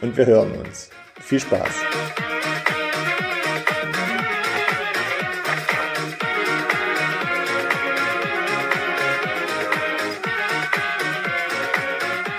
[0.00, 0.90] und wir hören uns.
[1.20, 1.74] Viel Spaß!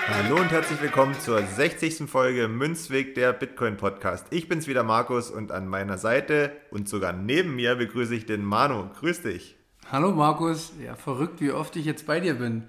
[0.08, 2.10] Hallo und herzlich willkommen zur 60.
[2.10, 4.26] Folge Münzweg der Bitcoin Podcast.
[4.30, 8.44] Ich bin's wieder Markus und an meiner Seite und sogar neben mir begrüße ich den
[8.44, 8.88] Manu.
[8.98, 9.56] Grüß dich.
[9.90, 10.72] Hallo Markus.
[10.82, 12.64] Ja, verrückt, wie oft ich jetzt bei dir bin.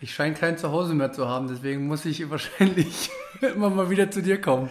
[0.00, 4.22] Ich scheine kein Zuhause mehr zu haben, deswegen muss ich wahrscheinlich immer mal wieder zu
[4.22, 4.70] dir kommen.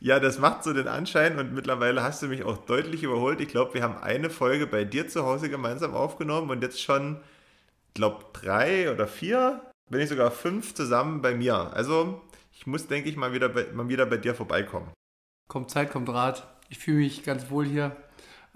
[0.00, 3.40] Ja, das macht so den Anschein und mittlerweile hast du mich auch deutlich überholt.
[3.40, 7.20] Ich glaube, wir haben eine Folge bei dir zu Hause gemeinsam aufgenommen und jetzt schon,
[7.94, 11.72] glaube drei oder vier, wenn nicht sogar fünf zusammen bei mir.
[11.72, 12.20] Also
[12.52, 14.92] ich muss, denke ich, mal wieder, bei, mal wieder bei dir vorbeikommen.
[15.48, 16.46] Kommt Zeit, kommt Rat.
[16.68, 17.96] Ich fühle mich ganz wohl hier.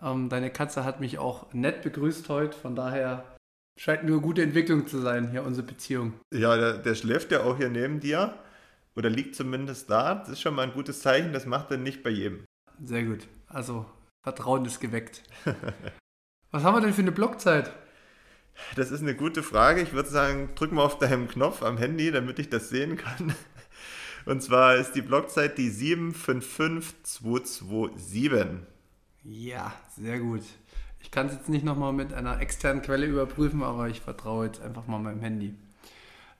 [0.02, 3.24] Ähm, deine Katze hat mich auch nett begrüßt heute, von daher
[3.78, 6.14] Scheint nur gute Entwicklung zu sein, hier unsere Beziehung.
[6.34, 8.36] Ja, der, der, schläft ja auch hier neben dir.
[8.96, 10.16] Oder liegt zumindest da.
[10.16, 11.32] Das ist schon mal ein gutes Zeichen.
[11.32, 12.44] Das macht er nicht bei jedem.
[12.82, 13.28] Sehr gut.
[13.46, 13.86] Also,
[14.24, 15.22] Vertrauen ist geweckt.
[16.50, 17.72] Was haben wir denn für eine Blockzeit?
[18.74, 19.80] Das ist eine gute Frage.
[19.80, 23.32] Ich würde sagen, drück mal auf deinem Knopf am Handy, damit ich das sehen kann.
[24.26, 28.66] Und zwar ist die Blockzeit die 755227.
[29.22, 30.42] Ja, sehr gut.
[31.08, 34.60] Ich kann es jetzt nicht nochmal mit einer externen Quelle überprüfen, aber ich vertraue jetzt
[34.60, 35.54] einfach mal meinem Handy.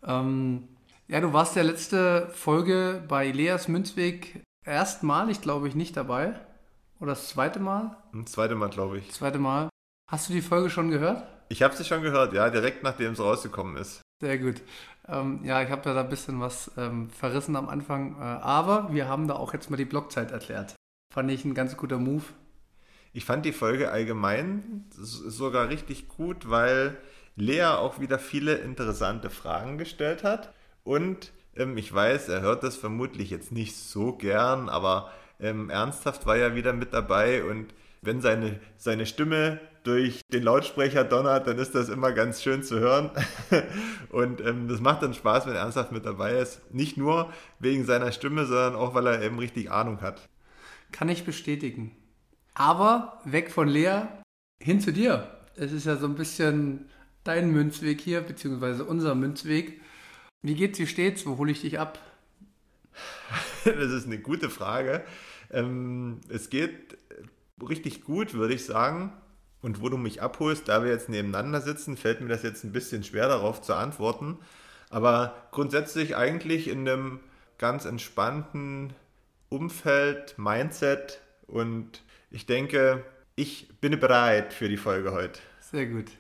[0.07, 0.69] Ähm,
[1.07, 6.35] ja, du warst ja letzte Folge bei Leas Münzweg erstmalig, glaube ich, nicht dabei.
[7.01, 7.97] Oder das zweite Mal?
[8.13, 9.07] Das zweite Mal, glaube ich.
[9.07, 9.71] Das zweite Mal.
[10.11, 11.27] Hast du die Folge schon gehört?
[11.49, 14.03] Ich habe sie schon gehört, ja, direkt nachdem es rausgekommen ist.
[14.21, 14.61] Sehr gut.
[15.09, 19.09] Ähm, ja, ich habe da ein bisschen was ähm, verrissen am Anfang, äh, aber wir
[19.09, 20.75] haben da auch jetzt mal die Blockzeit erklärt.
[21.11, 22.25] Fand ich ein ganz guter Move.
[23.13, 26.97] Ich fand die Folge allgemein sogar richtig gut, weil
[27.37, 30.53] Lea auch wieder viele interessante Fragen gestellt hat.
[30.85, 35.11] Und ähm, ich weiß, er hört das vermutlich jetzt nicht so gern, aber
[35.41, 41.05] ähm, ernsthaft war er wieder mit dabei und wenn seine, seine Stimme durch den Lautsprecher
[41.05, 43.11] donnert, dann ist das immer ganz schön zu hören.
[44.11, 46.73] und ähm, das macht dann Spaß, wenn er ernsthaft mit dabei ist.
[46.73, 50.29] Nicht nur wegen seiner Stimme, sondern auch, weil er eben richtig Ahnung hat.
[50.93, 51.97] Kann ich bestätigen.
[52.59, 54.03] Aber weg von Lea,
[54.61, 55.31] hin zu dir.
[55.55, 56.91] Es ist ja so ein bisschen
[57.23, 59.81] dein Münzweg hier, beziehungsweise unser Münzweg.
[60.43, 61.25] Wie geht's, wie steht's?
[61.25, 62.01] Wo hole ich dich ab?
[63.65, 65.05] Das ist eine gute Frage.
[65.53, 66.99] Ähm, es geht
[67.63, 69.13] richtig gut, würde ich sagen.
[69.61, 72.73] Und wo du mich abholst, da wir jetzt nebeneinander sitzen, fällt mir das jetzt ein
[72.73, 74.39] bisschen schwer darauf zu antworten.
[74.91, 77.21] Aber grundsätzlich eigentlich in einem
[77.59, 78.95] ganz entspannten
[79.49, 83.05] Umfeld, Mindset und ich denke,
[83.37, 85.41] ich bin bereit für die Folge heute.
[85.61, 86.11] Sehr gut.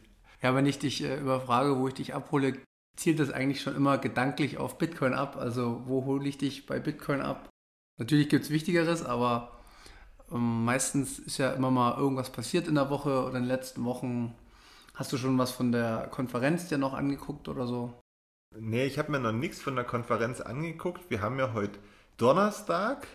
[0.42, 2.54] Ja, wenn ich dich äh, überfrage, wo ich dich abhole,
[2.96, 5.36] zielt das eigentlich schon immer gedanklich auf Bitcoin ab.
[5.36, 7.48] Also wo hole ich dich bei Bitcoin ab?
[7.98, 9.58] Natürlich gibt es Wichtigeres, aber
[10.30, 13.84] ähm, meistens ist ja immer mal irgendwas passiert in der Woche oder in den letzten
[13.84, 14.34] Wochen.
[14.94, 17.94] Hast du schon was von der Konferenz dir noch angeguckt oder so?
[18.56, 21.10] Nee, ich habe mir noch nichts von der Konferenz angeguckt.
[21.10, 21.78] Wir haben ja heute
[22.16, 23.06] Donnerstag.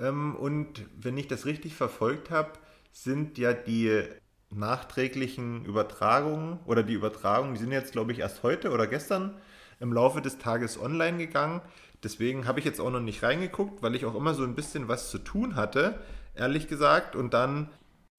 [0.00, 2.52] Ähm, und wenn ich das richtig verfolgt habe,
[2.92, 4.02] sind ja die
[4.50, 9.36] nachträglichen Übertragungen oder die Übertragungen, die sind jetzt, glaube ich, erst heute oder gestern
[9.78, 11.60] im Laufe des Tages online gegangen.
[12.02, 14.88] Deswegen habe ich jetzt auch noch nicht reingeguckt, weil ich auch immer so ein bisschen
[14.88, 16.00] was zu tun hatte,
[16.34, 17.70] ehrlich gesagt, und dann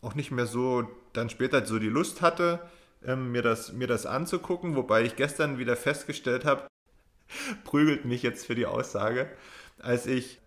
[0.01, 2.59] auch nicht mehr so, dann später so die Lust hatte,
[3.03, 6.67] ähm, mir, das, mir das anzugucken, wobei ich gestern wieder festgestellt habe,
[7.63, 9.29] prügelt mich jetzt für die Aussage,
[9.79, 10.40] als ich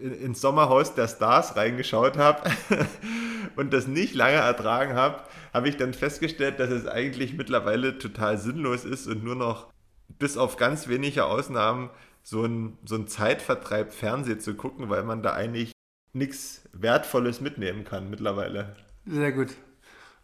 [0.00, 2.50] ins Sommerhaus der Stars reingeschaut habe
[3.56, 8.38] und das nicht lange ertragen habe, habe ich dann festgestellt, dass es eigentlich mittlerweile total
[8.38, 9.72] sinnlos ist und nur noch
[10.18, 11.90] bis auf ganz wenige Ausnahmen
[12.22, 15.72] so ein, so ein Zeitvertreib Fernsehen zu gucken, weil man da eigentlich
[16.12, 18.76] nichts Wertvolles mitnehmen kann mittlerweile.
[19.04, 19.54] Sehr gut.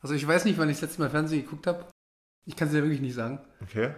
[0.03, 1.87] Also ich weiß nicht, wann ich das letzte Mal Fernsehen geguckt habe.
[2.47, 3.41] Ich kann es dir wirklich nicht sagen.
[3.63, 3.91] Okay.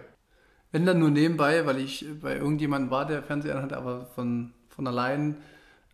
[0.71, 4.87] Wenn dann nur nebenbei, weil ich bei irgendjemandem war, der Fernseher hatte, aber von, von
[4.87, 5.37] allein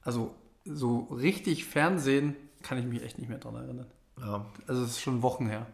[0.03, 0.35] also
[0.65, 3.87] so richtig Fernsehen kann ich mich echt nicht mehr dran erinnern.
[4.19, 4.45] Ja.
[4.67, 5.65] Also es ist schon Wochen her.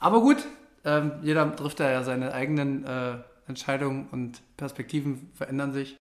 [0.00, 0.46] Aber gut,
[0.84, 5.96] ähm, jeder trifft da ja seine eigenen äh, Entscheidungen und Perspektiven verändern sich.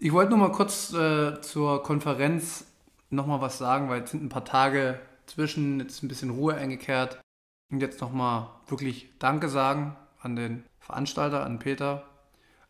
[0.00, 2.66] Ich wollte nur mal kurz äh, zur Konferenz
[3.10, 6.54] nochmal was sagen, weil jetzt sind ein paar Tage zwischen, jetzt ist ein bisschen Ruhe
[6.54, 7.20] eingekehrt.
[7.70, 12.04] Und jetzt nochmal wirklich Danke sagen an den Veranstalter, an Peter,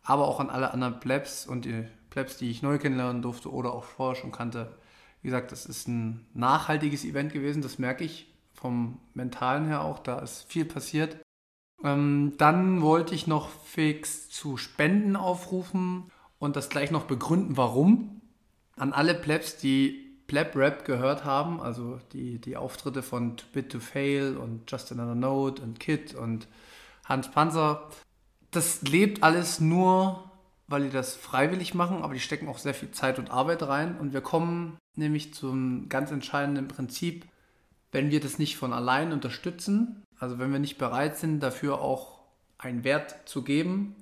[0.02, 1.87] aber auch an alle anderen Plebs und die
[2.18, 4.74] Plebs, die ich neu kennenlernen durfte oder auch vorher schon kannte.
[5.22, 10.00] Wie gesagt, das ist ein nachhaltiges Event gewesen, das merke ich vom Mentalen her auch,
[10.00, 11.16] da ist viel passiert.
[11.84, 16.10] Ähm, dann wollte ich noch fix zu Spenden aufrufen
[16.40, 18.20] und das gleich noch begründen, warum.
[18.74, 23.70] An alle Plebs, die Pleb Rap gehört haben, also die, die Auftritte von Too Bit
[23.70, 26.48] to Fail und Just Another Note und Kid und
[27.04, 27.88] Hans Panzer.
[28.50, 30.27] Das lebt alles nur,
[30.68, 33.96] weil die das freiwillig machen, aber die stecken auch sehr viel Zeit und Arbeit rein.
[33.98, 37.24] Und wir kommen nämlich zum ganz entscheidenden Prinzip,
[37.90, 42.20] wenn wir das nicht von allein unterstützen, also wenn wir nicht bereit sind, dafür auch
[42.58, 43.96] einen Wert zu geben,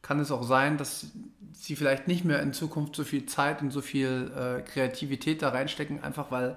[0.00, 1.08] kann es auch sein, dass
[1.52, 5.50] sie vielleicht nicht mehr in Zukunft so viel Zeit und so viel äh, Kreativität da
[5.50, 6.56] reinstecken, einfach weil,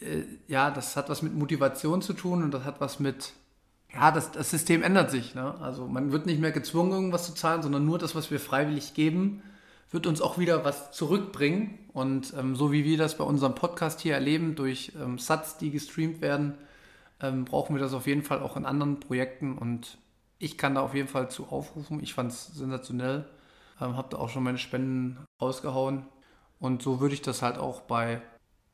[0.00, 3.34] äh, ja, das hat was mit Motivation zu tun und das hat was mit,
[3.92, 5.34] ja, das, das System ändert sich.
[5.34, 5.54] Ne?
[5.60, 8.94] Also man wird nicht mehr gezwungen, irgendwas zu zahlen, sondern nur das, was wir freiwillig
[8.94, 9.42] geben,
[9.90, 11.78] wird uns auch wieder was zurückbringen.
[11.92, 15.70] Und ähm, so wie wir das bei unserem Podcast hier erleben, durch ähm, Sats, die
[15.70, 16.54] gestreamt werden,
[17.20, 19.58] ähm, brauchen wir das auf jeden Fall auch in anderen Projekten.
[19.58, 19.98] Und
[20.38, 22.00] ich kann da auf jeden Fall zu aufrufen.
[22.02, 23.26] Ich fand es sensationell.
[23.80, 26.06] Ähm, habe da auch schon meine Spenden rausgehauen.
[26.60, 28.22] Und so würde ich das halt auch bei,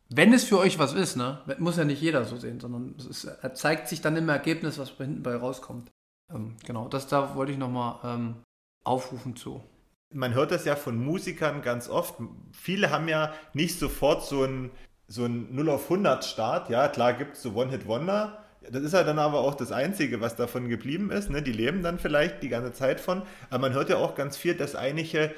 [0.09, 3.07] wenn es für euch was ist, ne, muss ja nicht jeder so sehen, sondern es
[3.07, 5.91] ist, zeigt sich dann im Ergebnis, was hinten bei rauskommt.
[6.33, 8.37] Ähm, genau, das da wollte ich nochmal ähm,
[8.85, 9.63] aufrufen zu.
[10.15, 12.15] Man hört das ja von Musikern ganz oft.
[12.53, 14.71] Viele haben ja nicht sofort so einen
[15.09, 16.71] so ein 0 auf 100 Start.
[16.71, 20.37] Ja, klar gibt es so One-Hit-Wonder das ist ja dann aber auch das Einzige, was
[20.37, 21.31] davon geblieben ist.
[21.31, 21.43] Ne?
[21.43, 23.23] Die leben dann vielleicht die ganze Zeit von.
[23.51, 25.35] Aber man hört ja auch ganz viel, dass einige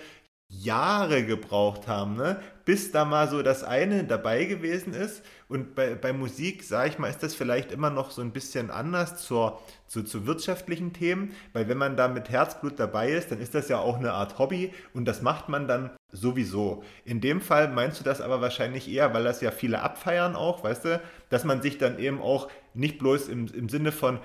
[0.48, 2.40] Jahre gebraucht haben, ne?
[2.68, 5.22] Bis da mal so das eine dabei gewesen ist.
[5.48, 8.70] Und bei, bei Musik, sage ich mal, ist das vielleicht immer noch so ein bisschen
[8.70, 13.40] anders zur, zu, zu wirtschaftlichen Themen, weil wenn man da mit Herzblut dabei ist, dann
[13.40, 16.84] ist das ja auch eine Art Hobby und das macht man dann sowieso.
[17.06, 20.62] In dem Fall meinst du das aber wahrscheinlich eher, weil das ja viele abfeiern auch,
[20.62, 21.00] weißt du,
[21.30, 24.18] dass man sich dann eben auch nicht bloß im, im Sinne von,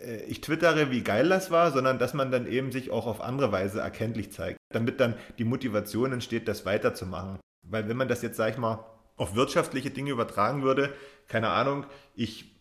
[0.00, 3.20] äh, ich twittere, wie geil das war, sondern dass man dann eben sich auch auf
[3.20, 7.38] andere Weise erkenntlich zeigt, damit dann die Motivation entsteht, das weiterzumachen.
[7.62, 8.84] Weil wenn man das jetzt, sag ich mal,
[9.16, 10.92] auf wirtschaftliche Dinge übertragen würde,
[11.28, 12.52] keine Ahnung, ich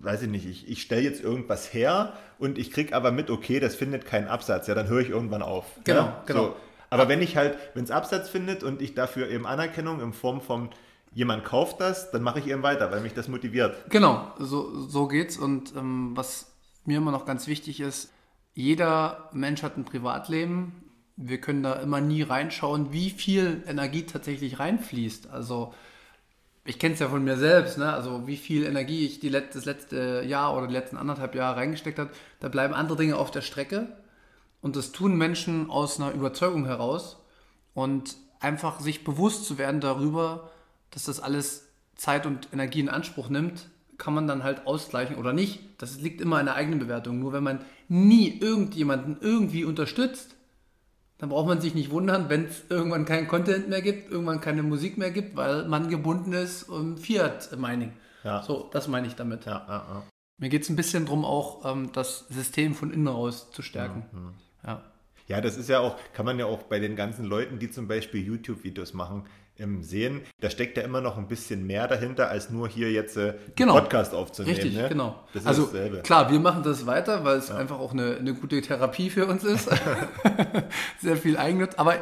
[0.00, 3.60] weiß ich nicht, ich, ich stelle jetzt irgendwas her und ich kriege aber mit, okay,
[3.60, 5.64] das findet keinen Absatz, ja, dann höre ich irgendwann auf.
[5.84, 6.22] Genau, ja?
[6.26, 6.44] genau.
[6.44, 6.56] So.
[6.90, 10.40] Aber wenn ich halt, wenn es Absatz findet und ich dafür eben Anerkennung in Form
[10.40, 10.70] von
[11.12, 13.90] jemand kauft das, dann mache ich eben weiter, weil mich das motiviert.
[13.90, 15.36] Genau, so, so geht's.
[15.36, 16.52] Und ähm, was
[16.84, 18.12] mir immer noch ganz wichtig ist,
[18.54, 20.87] jeder Mensch hat ein Privatleben.
[21.20, 25.30] Wir können da immer nie reinschauen, wie viel Energie tatsächlich reinfließt.
[25.30, 25.74] Also
[26.64, 27.92] ich kenne es ja von mir selbst, ne?
[27.92, 31.56] also wie viel Energie ich die Let das letzte Jahr oder die letzten anderthalb Jahre
[31.56, 32.10] reingesteckt habe.
[32.38, 33.88] Da bleiben andere Dinge auf der Strecke.
[34.60, 37.16] Und das tun Menschen aus einer Überzeugung heraus.
[37.74, 40.50] Und einfach sich bewusst zu werden darüber,
[40.90, 45.32] dass das alles Zeit und Energie in Anspruch nimmt, kann man dann halt ausgleichen oder
[45.32, 45.60] nicht.
[45.78, 47.18] Das liegt immer in der eigenen Bewertung.
[47.18, 50.36] Nur wenn man nie irgendjemanden irgendwie unterstützt,
[51.18, 54.62] dann braucht man sich nicht wundern, wenn es irgendwann keinen Content mehr gibt, irgendwann keine
[54.62, 57.92] Musik mehr gibt, weil man gebunden ist um Fiat-Mining.
[58.22, 58.42] Ja.
[58.42, 59.44] So, das meine ich damit.
[59.44, 60.02] Ja, ja, ja.
[60.38, 64.04] Mir geht es ein bisschen darum, auch ähm, das System von innen raus zu stärken.
[64.12, 64.34] Mhm.
[64.64, 64.82] Ja.
[65.26, 67.88] ja, das ist ja auch, kann man ja auch bei den ganzen Leuten, die zum
[67.88, 69.24] Beispiel YouTube-Videos machen,
[69.58, 73.16] im Sehen, da steckt ja immer noch ein bisschen mehr dahinter, als nur hier jetzt
[73.16, 73.74] äh, genau.
[73.74, 74.54] Podcast aufzunehmen.
[74.54, 74.88] Richtig, ne?
[74.88, 75.24] genau.
[75.34, 76.00] Das also dasselbe.
[76.02, 77.56] klar, wir machen das weiter, weil es ja.
[77.56, 79.68] einfach auch eine, eine gute Therapie für uns ist.
[81.00, 81.74] Sehr viel Eigennutz.
[81.74, 81.96] Aber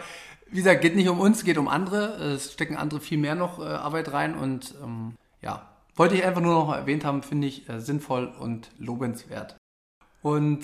[0.50, 2.16] wie gesagt, geht nicht um uns, geht um andere.
[2.22, 6.42] Es stecken andere viel mehr noch äh, Arbeit rein und ähm, ja, wollte ich einfach
[6.42, 9.56] nur noch erwähnt haben, finde ich äh, sinnvoll und lobenswert.
[10.22, 10.60] Und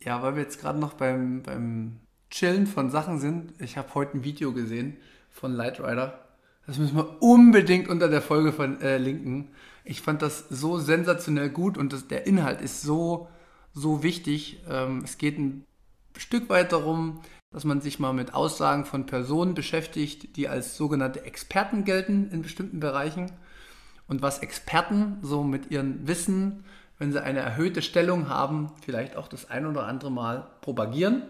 [0.00, 4.18] ja, weil wir jetzt gerade noch beim, beim Chillen von Sachen sind, ich habe heute
[4.18, 4.98] ein Video gesehen
[5.30, 6.23] von Lightrider
[6.66, 9.44] das müssen wir unbedingt unter der Folge verlinken.
[9.44, 9.48] Äh,
[9.84, 13.28] ich fand das so sensationell gut und das, der Inhalt ist so,
[13.74, 14.62] so wichtig.
[14.68, 15.64] Ähm, es geht ein
[16.16, 21.24] Stück weit darum, dass man sich mal mit Aussagen von Personen beschäftigt, die als sogenannte
[21.24, 23.30] Experten gelten in bestimmten Bereichen.
[24.08, 26.64] Und was Experten so mit ihrem Wissen,
[26.98, 31.22] wenn sie eine erhöhte Stellung haben, vielleicht auch das ein oder andere Mal propagieren.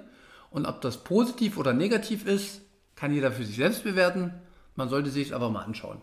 [0.50, 2.62] Und ob das positiv oder negativ ist,
[2.94, 4.32] kann jeder für sich selbst bewerten.
[4.76, 6.00] Man sollte sich es aber mal anschauen.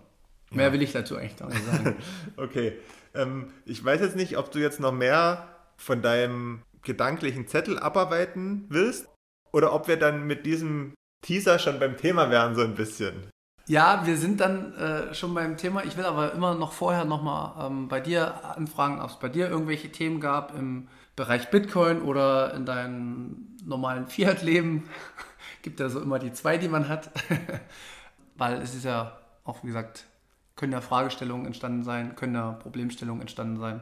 [0.52, 0.74] Mehr ja.
[0.74, 1.96] will ich dazu eigentlich gar nicht sagen.
[2.38, 2.74] okay.
[3.14, 5.48] Ähm, ich weiß jetzt nicht, ob du jetzt noch mehr
[5.78, 9.08] von deinem gedanklichen Zettel abarbeiten willst
[9.52, 13.30] oder ob wir dann mit diesem Teaser schon beim Thema wären, so ein bisschen.
[13.68, 15.84] Ja, wir sind dann äh, schon beim Thema.
[15.84, 19.50] Ich will aber immer noch vorher nochmal ähm, bei dir anfragen, ob es bei dir
[19.50, 24.90] irgendwelche Themen gab im Bereich Bitcoin oder in deinem normalen Fiat-Leben.
[25.62, 27.12] Gibt ja so immer die zwei, die man hat.
[28.42, 30.08] Weil es ist ja auch, wie gesagt,
[30.56, 33.82] können ja Fragestellungen entstanden sein, können ja Problemstellungen entstanden sein.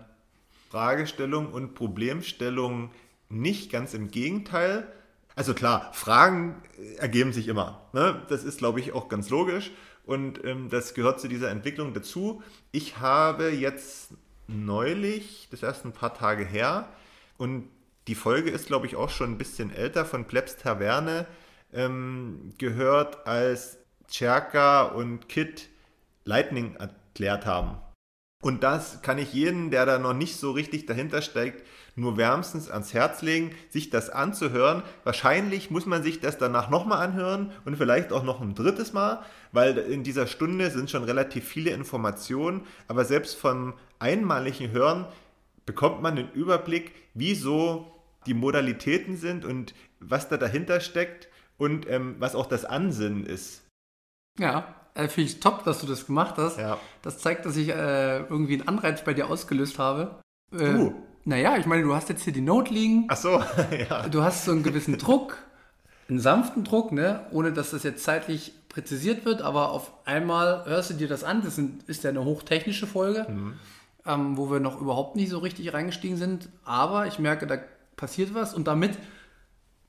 [0.69, 2.91] Fragestellung und Problemstellung
[3.29, 4.85] nicht, ganz im Gegenteil.
[5.33, 6.61] Also klar, Fragen
[6.97, 7.87] ergeben sich immer.
[7.93, 8.21] Ne?
[8.27, 9.71] Das ist, glaube ich, auch ganz logisch
[10.05, 12.43] und ähm, das gehört zu dieser Entwicklung dazu.
[12.73, 14.09] Ich habe jetzt
[14.47, 16.89] neulich, das ist erst ein paar Tage her,
[17.37, 17.69] und
[18.09, 21.27] die Folge ist, glaube ich, auch schon ein bisschen älter von Plebs Taverne,
[21.71, 23.78] ähm, gehört, als
[24.09, 25.69] Cherka und Kit
[26.25, 27.77] Lightning erklärt haben.
[28.41, 32.69] Und das kann ich jedem, der da noch nicht so richtig dahinter steigt, nur wärmstens
[32.69, 34.83] ans Herz legen, sich das anzuhören.
[35.03, 39.21] Wahrscheinlich muss man sich das danach nochmal anhören und vielleicht auch noch ein drittes Mal,
[39.51, 42.61] weil in dieser Stunde sind schon relativ viele Informationen.
[42.87, 45.05] Aber selbst vom einmaligen Hören
[45.65, 47.91] bekommt man den Überblick, wieso
[48.25, 53.63] die Modalitäten sind und was da dahinter steckt und ähm, was auch das Ansinnen ist.
[54.39, 56.57] Ja, äh, finde ich top, dass du das gemacht hast.
[56.57, 56.77] Ja.
[57.01, 60.19] Das zeigt, dass ich äh, irgendwie einen Anreiz bei dir ausgelöst habe.
[60.51, 60.95] Äh, du?
[61.25, 63.05] Naja, ich meine, du hast jetzt hier die Note liegen.
[63.09, 63.41] Ach so,
[63.89, 64.07] ja.
[64.07, 65.37] Du hast so einen gewissen Druck,
[66.09, 67.25] einen sanften Druck, ne?
[67.31, 71.43] ohne dass das jetzt zeitlich präzisiert wird, aber auf einmal hörst du dir das an.
[71.43, 73.53] Das ist ja eine hochtechnische Folge, mhm.
[74.05, 76.49] ähm, wo wir noch überhaupt nicht so richtig reingestiegen sind.
[76.65, 77.57] Aber ich merke, da
[77.95, 78.97] passiert was und damit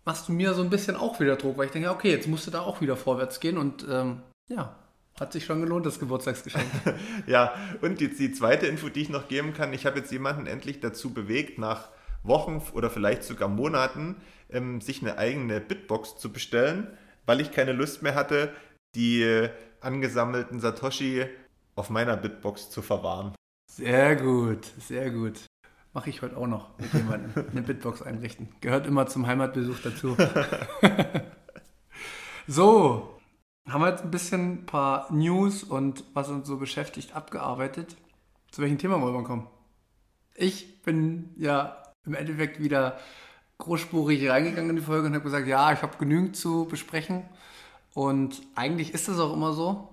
[0.04, 2.46] machst du mir so ein bisschen auch wieder Druck, weil ich denke, okay, jetzt musst
[2.46, 4.76] du da auch wieder vorwärts gehen und ähm, ja,
[5.18, 6.66] hat sich schon gelohnt, das Geburtstagsgeschenk.
[7.26, 10.46] ja, und die, die zweite Info, die ich noch geben kann, ich habe jetzt jemanden
[10.46, 11.88] endlich dazu bewegt, nach
[12.22, 14.16] Wochen oder vielleicht sogar Monaten
[14.50, 16.86] ähm, sich eine eigene Bitbox zu bestellen,
[17.24, 18.52] weil ich keine Lust mehr hatte,
[18.94, 19.48] die
[19.80, 21.26] angesammelten Satoshi
[21.76, 23.34] auf meiner Bitbox zu verwahren.
[23.70, 25.46] Sehr gut, sehr gut.
[25.92, 28.48] Mache ich heute auch noch mit jemandem eine Bitbox einrichten.
[28.60, 30.16] Gehört immer zum Heimatbesuch dazu.
[32.46, 33.09] so,
[33.68, 37.96] haben wir jetzt ein bisschen ein paar News und was uns so beschäftigt abgearbeitet.
[38.50, 39.46] Zu welchem Thema wollen wir kommen?
[40.34, 42.98] Ich bin ja im Endeffekt wieder
[43.58, 47.24] großspurig reingegangen in die Folge und habe gesagt, ja, ich habe genügend zu besprechen.
[47.94, 49.88] Und eigentlich ist das auch immer so.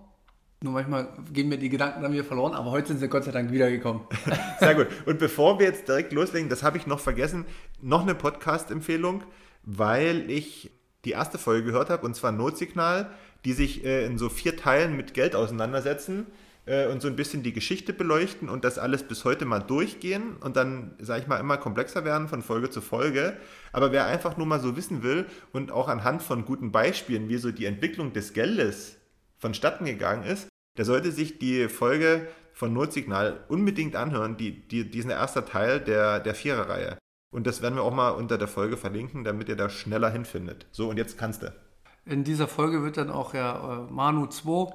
[0.61, 3.31] Nur manchmal gehen mir die Gedanken an mir verloren, aber heute sind sie Gott sei
[3.31, 4.01] Dank wiedergekommen.
[4.59, 4.87] Sehr gut.
[5.05, 7.45] Und bevor wir jetzt direkt loslegen, das habe ich noch vergessen,
[7.79, 9.23] noch eine Podcast-Empfehlung,
[9.63, 10.71] weil ich
[11.05, 13.11] die erste Folge gehört habe, und zwar Notsignal
[13.47, 16.27] die sich äh, in so vier Teilen mit Geld auseinandersetzen
[16.65, 20.35] äh, und so ein bisschen die Geschichte beleuchten und das alles bis heute mal durchgehen
[20.41, 23.37] und dann, sage ich mal, immer komplexer werden von Folge zu Folge.
[23.71, 27.37] Aber wer einfach nur mal so wissen will und auch anhand von guten Beispielen, wie
[27.37, 28.97] so die Entwicklung des Geldes
[29.37, 35.11] vonstatten gegangen ist, der sollte sich die Folge von Notsignal unbedingt anhören, die, die, diesen
[35.11, 36.97] erster Teil der, der Viererreihe.
[37.33, 40.65] Und das werden wir auch mal unter der Folge verlinken, damit ihr da schneller hinfindet.
[40.71, 41.53] So, und jetzt kannst du.
[42.09, 44.73] In dieser Folge wird dann auch ja äh, Manu 2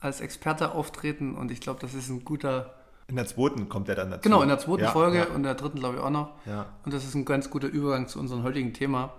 [0.00, 2.74] als Experte auftreten und ich glaube, das ist ein guter.
[3.06, 4.22] In der zweiten kommt er dann dazu.
[4.22, 5.24] Genau, in der zweiten ja, Folge ja.
[5.26, 6.32] und in der dritten glaube ich auch noch.
[6.46, 6.66] Ja.
[6.84, 9.14] Und das ist ein ganz guter Übergang zu unserem heutigen Thema.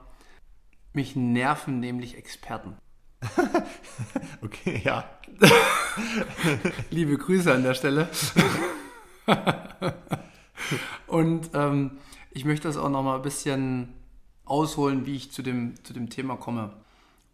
[0.94, 2.78] Mich nerven nämlich Experten.
[4.42, 5.06] okay, ja.
[6.90, 8.10] Liebe Grüße an der Stelle.
[11.08, 11.92] und ähm,
[12.32, 13.94] ich möchte das auch noch mal ein bisschen
[14.46, 16.74] ausholen, wie ich zu dem, zu dem Thema komme.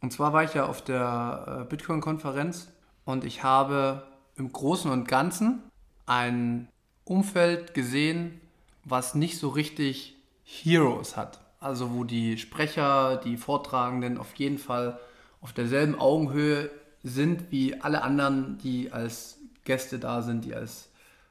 [0.02, 2.68] Und zwar war ich ja auf der äh, Bitcoin-Konferenz
[3.06, 4.04] und ich habe
[4.36, 5.62] im Großen und Ganzen
[6.08, 6.68] ein
[7.06, 8.42] Umfeld gesehen,
[8.84, 11.40] was nicht so richtig Heroes hat.
[11.60, 15.00] Also wo die Sprecher, die Vortragenden auf jeden Fall
[15.40, 16.72] auf derselben Augenhöhe
[17.04, 20.90] sind wie alle anderen, die als Gäste da sind, die als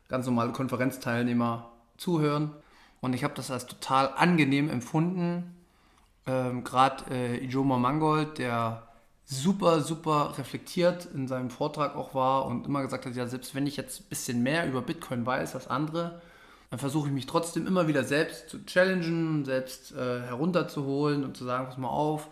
[0.09, 2.53] ganz normale Konferenzteilnehmer zuhören.
[3.01, 5.57] Und ich habe das als total angenehm empfunden,
[6.27, 8.89] ähm, gerade äh, Ijoma Mangold, der
[9.25, 13.67] super, super reflektiert in seinem Vortrag auch war und immer gesagt hat, ja, selbst wenn
[13.67, 16.21] ich jetzt ein bisschen mehr über Bitcoin weiß als andere,
[16.71, 21.45] dann versuche ich mich trotzdem immer wieder selbst zu challengen, selbst äh, herunterzuholen und zu
[21.45, 22.29] sagen, pass mal auf,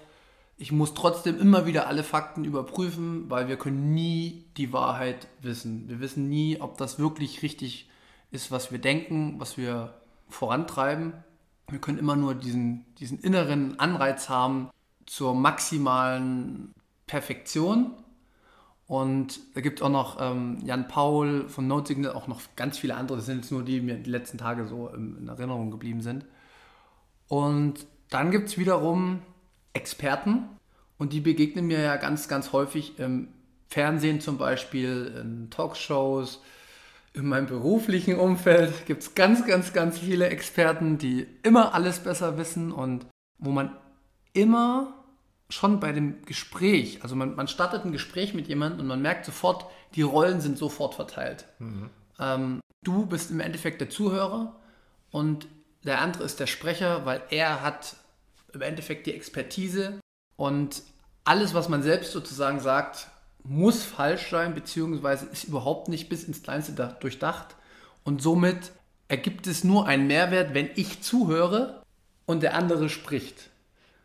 [0.57, 5.89] ich muss trotzdem immer wieder alle Fakten überprüfen, weil wir können nie die Wahrheit wissen.
[5.89, 7.89] Wir wissen nie, ob das wirklich richtig
[8.33, 9.95] ist, was wir denken, was wir
[10.29, 11.13] vorantreiben.
[11.71, 14.71] Wir können immer nur diesen, diesen inneren Anreiz haben
[15.07, 16.75] zur maximalen
[17.07, 17.93] Perfektion.
[18.87, 22.79] Und da gibt es auch noch ähm, Jan Paul von Note Signal, auch noch ganz
[22.79, 23.19] viele andere.
[23.19, 26.25] Das sind jetzt nur die, die mir die letzten Tage so in Erinnerung geblieben sind.
[27.29, 29.21] Und dann gibt es wiederum
[29.75, 30.45] Experten.
[30.97, 33.29] Und die begegnen mir ja ganz, ganz häufig im
[33.69, 36.41] Fernsehen zum Beispiel, in Talkshows,
[37.19, 42.39] in meinem beruflichen Umfeld gibt es ganz, ganz, ganz viele Experten, die immer alles besser
[42.39, 43.07] wissen und
[43.39, 43.77] wo man
[44.33, 44.95] immer
[45.51, 49.25] schon bei dem Gespräch, also man, man startet ein Gespräch mit jemandem und man merkt
[49.25, 51.47] sofort, die Rollen sind sofort verteilt.
[51.59, 51.91] Mhm.
[52.19, 54.55] Ähm, du bist im Endeffekt der Zuhörer
[55.11, 55.49] und
[55.85, 57.97] der andere ist der Sprecher, weil er hat
[58.53, 60.01] im Endeffekt die Expertise
[60.37, 60.83] und
[61.25, 63.09] alles, was man selbst sozusagen sagt,
[63.49, 67.57] muss falsch sein, beziehungsweise ist überhaupt nicht bis ins Kleinste durchdacht.
[68.05, 68.73] Und somit
[69.09, 71.83] ergibt es nur einen Mehrwert, wenn ich zuhöre
[72.27, 73.51] und der andere spricht.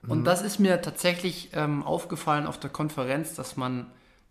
[0.01, 0.11] Mhm.
[0.11, 3.87] Und das ist mir tatsächlich ähm, aufgefallen auf der Konferenz, dass man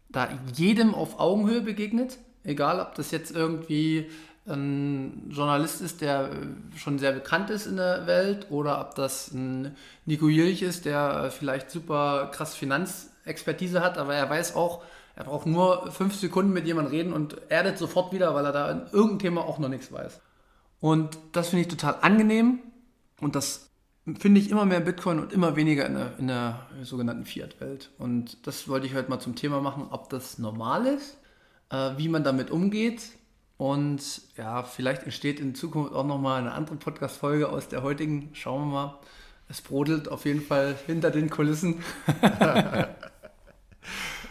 [0.09, 4.11] da jedem auf Augenhöhe begegnet, egal ob das jetzt irgendwie
[4.47, 9.31] ein Journalist ist, der äh, schon sehr bekannt ist in der Welt, oder ob das
[9.33, 14.83] ein Nico Jilch ist, der vielleicht super krass Finanzexpertise hat, aber er weiß auch,
[15.15, 18.71] er braucht nur fünf Sekunden mit jemandem reden und erdet sofort wieder, weil er da
[18.71, 20.21] in irgendeinem Thema auch noch nichts weiß.
[20.81, 22.61] Und das finde ich total angenehm
[23.21, 23.71] und das
[24.19, 27.91] finde ich immer mehr Bitcoin und immer weniger in der, in der sogenannten Fiat-Welt.
[27.99, 31.19] Und das wollte ich heute mal zum Thema machen, ob das normal ist,
[31.71, 33.03] äh, wie man damit umgeht.
[33.59, 38.31] Und ja, vielleicht entsteht in Zukunft auch nochmal eine andere Podcast-Folge aus der heutigen.
[38.33, 38.99] Schauen wir mal.
[39.49, 41.85] Es brodelt auf jeden Fall hinter den Kulissen.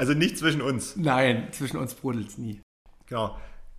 [0.01, 0.96] Also nicht zwischen uns.
[0.96, 2.60] Nein, zwischen uns brodelt es nie.
[3.05, 3.38] Genau.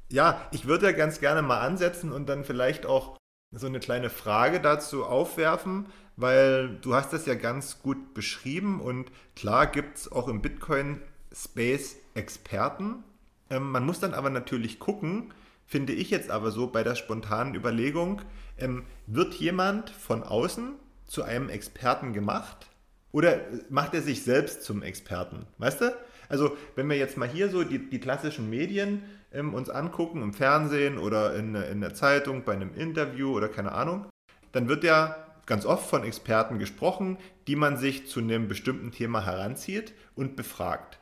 [0.08, 3.16] Ja, ich würde ja ganz gerne mal ansetzen und dann vielleicht auch
[3.50, 9.10] so eine kleine Frage dazu aufwerfen, weil du hast das ja ganz gut beschrieben und
[9.34, 13.02] klar gibt es auch im Bitcoin-Space Experten.
[13.50, 15.34] Ähm, man muss dann aber natürlich gucken,
[15.66, 18.22] finde ich jetzt aber so bei der spontanen Überlegung,
[18.58, 22.68] ähm, wird jemand von außen zu einem Experten gemacht
[23.10, 25.46] oder macht er sich selbst zum Experten?
[25.58, 25.92] Weißt du?
[26.32, 30.32] Also wenn wir jetzt mal hier so die, die klassischen Medien ähm, uns angucken, im
[30.32, 34.06] Fernsehen oder in, in der Zeitung, bei einem Interview oder keine Ahnung,
[34.52, 35.14] dann wird ja
[35.44, 41.00] ganz oft von Experten gesprochen, die man sich zu einem bestimmten Thema heranzieht und befragt.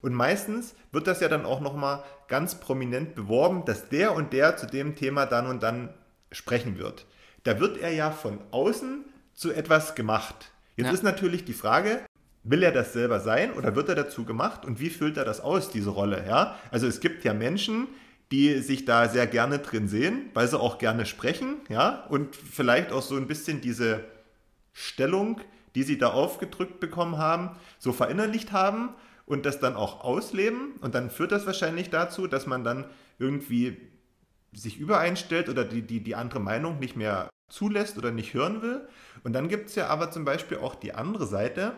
[0.00, 4.56] Und meistens wird das ja dann auch nochmal ganz prominent beworben, dass der und der
[4.56, 5.92] zu dem Thema dann und dann
[6.30, 7.04] sprechen wird.
[7.42, 10.52] Da wird er ja von außen zu etwas gemacht.
[10.76, 10.92] Jetzt ja.
[10.92, 12.00] ist natürlich die Frage,
[12.50, 15.40] Will er das selber sein oder wird er dazu gemacht und wie füllt er das
[15.40, 16.24] aus, diese Rolle?
[16.26, 16.56] Ja?
[16.70, 17.88] Also es gibt ja Menschen,
[18.32, 22.90] die sich da sehr gerne drin sehen, weil sie auch gerne sprechen, ja, und vielleicht
[22.92, 24.00] auch so ein bisschen diese
[24.72, 25.40] Stellung,
[25.74, 28.90] die sie da aufgedrückt bekommen haben, so verinnerlicht haben
[29.26, 30.72] und das dann auch ausleben.
[30.80, 32.86] Und dann führt das wahrscheinlich dazu, dass man dann
[33.18, 33.76] irgendwie
[34.52, 38.88] sich übereinstellt oder die, die, die andere Meinung nicht mehr zulässt oder nicht hören will.
[39.24, 41.72] Und dann gibt es ja aber zum Beispiel auch die andere Seite,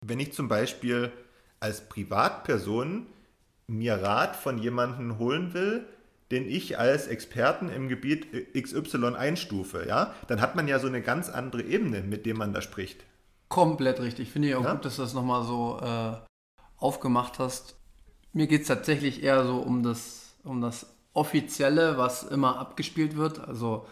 [0.00, 1.12] wenn ich zum Beispiel
[1.60, 3.06] als Privatperson
[3.66, 5.86] mir Rat von jemandem holen will,
[6.30, 8.26] den ich als Experten im Gebiet
[8.60, 12.52] XY einstufe, ja, dann hat man ja so eine ganz andere Ebene, mit dem man
[12.52, 13.04] da spricht.
[13.48, 14.30] Komplett richtig.
[14.30, 14.72] Finde ich auch ja?
[14.72, 16.16] gut, dass du das nochmal so äh,
[16.78, 17.76] aufgemacht hast.
[18.32, 23.38] Mir geht es tatsächlich eher so um das, um das Offizielle, was immer abgespielt wird.
[23.38, 23.86] Also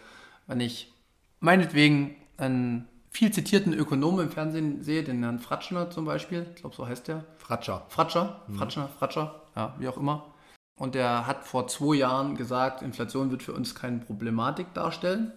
[0.45, 0.93] wenn ich
[1.39, 6.75] meinetwegen ein viel zitierten Ökonomen im Fernsehen sehe, den Herrn Fratschner zum Beispiel, ich glaube,
[6.75, 7.23] so heißt der.
[7.37, 7.85] Fratscher.
[7.87, 8.57] Fratscher, mhm.
[8.57, 10.33] Fratschner, Fratscher, ja, wie auch immer.
[10.77, 15.31] Und der hat vor zwei Jahren gesagt, Inflation wird für uns keine Problematik darstellen.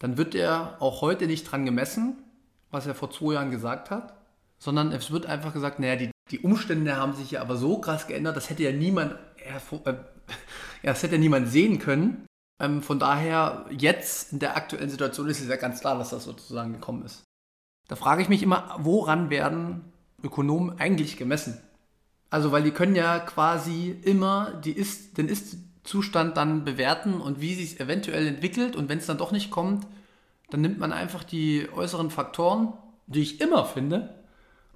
[0.00, 2.22] Dann wird er auch heute nicht dran gemessen,
[2.70, 4.14] was er vor zwei Jahren gesagt hat,
[4.58, 8.06] sondern es wird einfach gesagt, naja, die, die Umstände haben sich ja aber so krass
[8.06, 9.96] geändert, das hätte ja niemand, äh, ja,
[10.84, 12.26] das hätte ja niemand sehen können.
[12.62, 16.22] Ähm, von daher, jetzt in der aktuellen Situation ist es ja ganz klar, dass das
[16.22, 17.23] sozusagen gekommen ist.
[17.88, 19.92] Da frage ich mich immer, woran werden
[20.22, 21.60] Ökonomen eigentlich gemessen?
[22.30, 27.54] Also, weil die können ja quasi immer die ist, den Ist-Zustand dann bewerten und wie
[27.54, 28.74] sich es eventuell entwickelt.
[28.74, 29.86] Und wenn es dann doch nicht kommt,
[30.50, 32.72] dann nimmt man einfach die äußeren Faktoren,
[33.06, 34.14] die ich immer finde.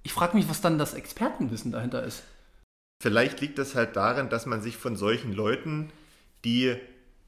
[0.03, 2.23] Ich frage mich, was dann das Expertenwissen dahinter ist.
[3.01, 5.91] Vielleicht liegt das halt darin, dass man sich von solchen Leuten,
[6.45, 6.77] die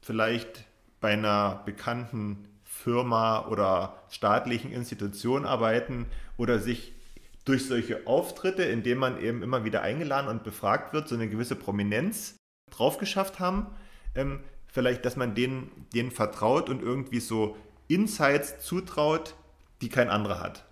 [0.01, 0.65] vielleicht
[0.99, 2.47] bei einer bekannten
[2.83, 6.05] Firma oder staatlichen Institution arbeiten
[6.37, 6.93] oder sich
[7.45, 11.55] durch solche Auftritte, indem man eben immer wieder eingeladen und befragt wird, so eine gewisse
[11.55, 12.35] Prominenz
[12.69, 13.67] drauf geschafft haben.
[14.15, 19.35] Ähm, vielleicht, dass man denen, denen vertraut und irgendwie so Insights zutraut,
[19.81, 20.65] die kein anderer hat.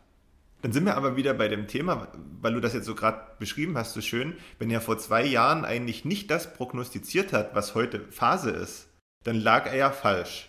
[0.61, 2.09] Dann sind wir aber wieder bei dem Thema,
[2.41, 5.63] weil du das jetzt so gerade beschrieben hast, so schön, wenn er vor zwei Jahren
[5.63, 8.89] eigentlich nicht das prognostiziert hat, was heute Phase ist,
[9.23, 10.48] dann lag er ja falsch.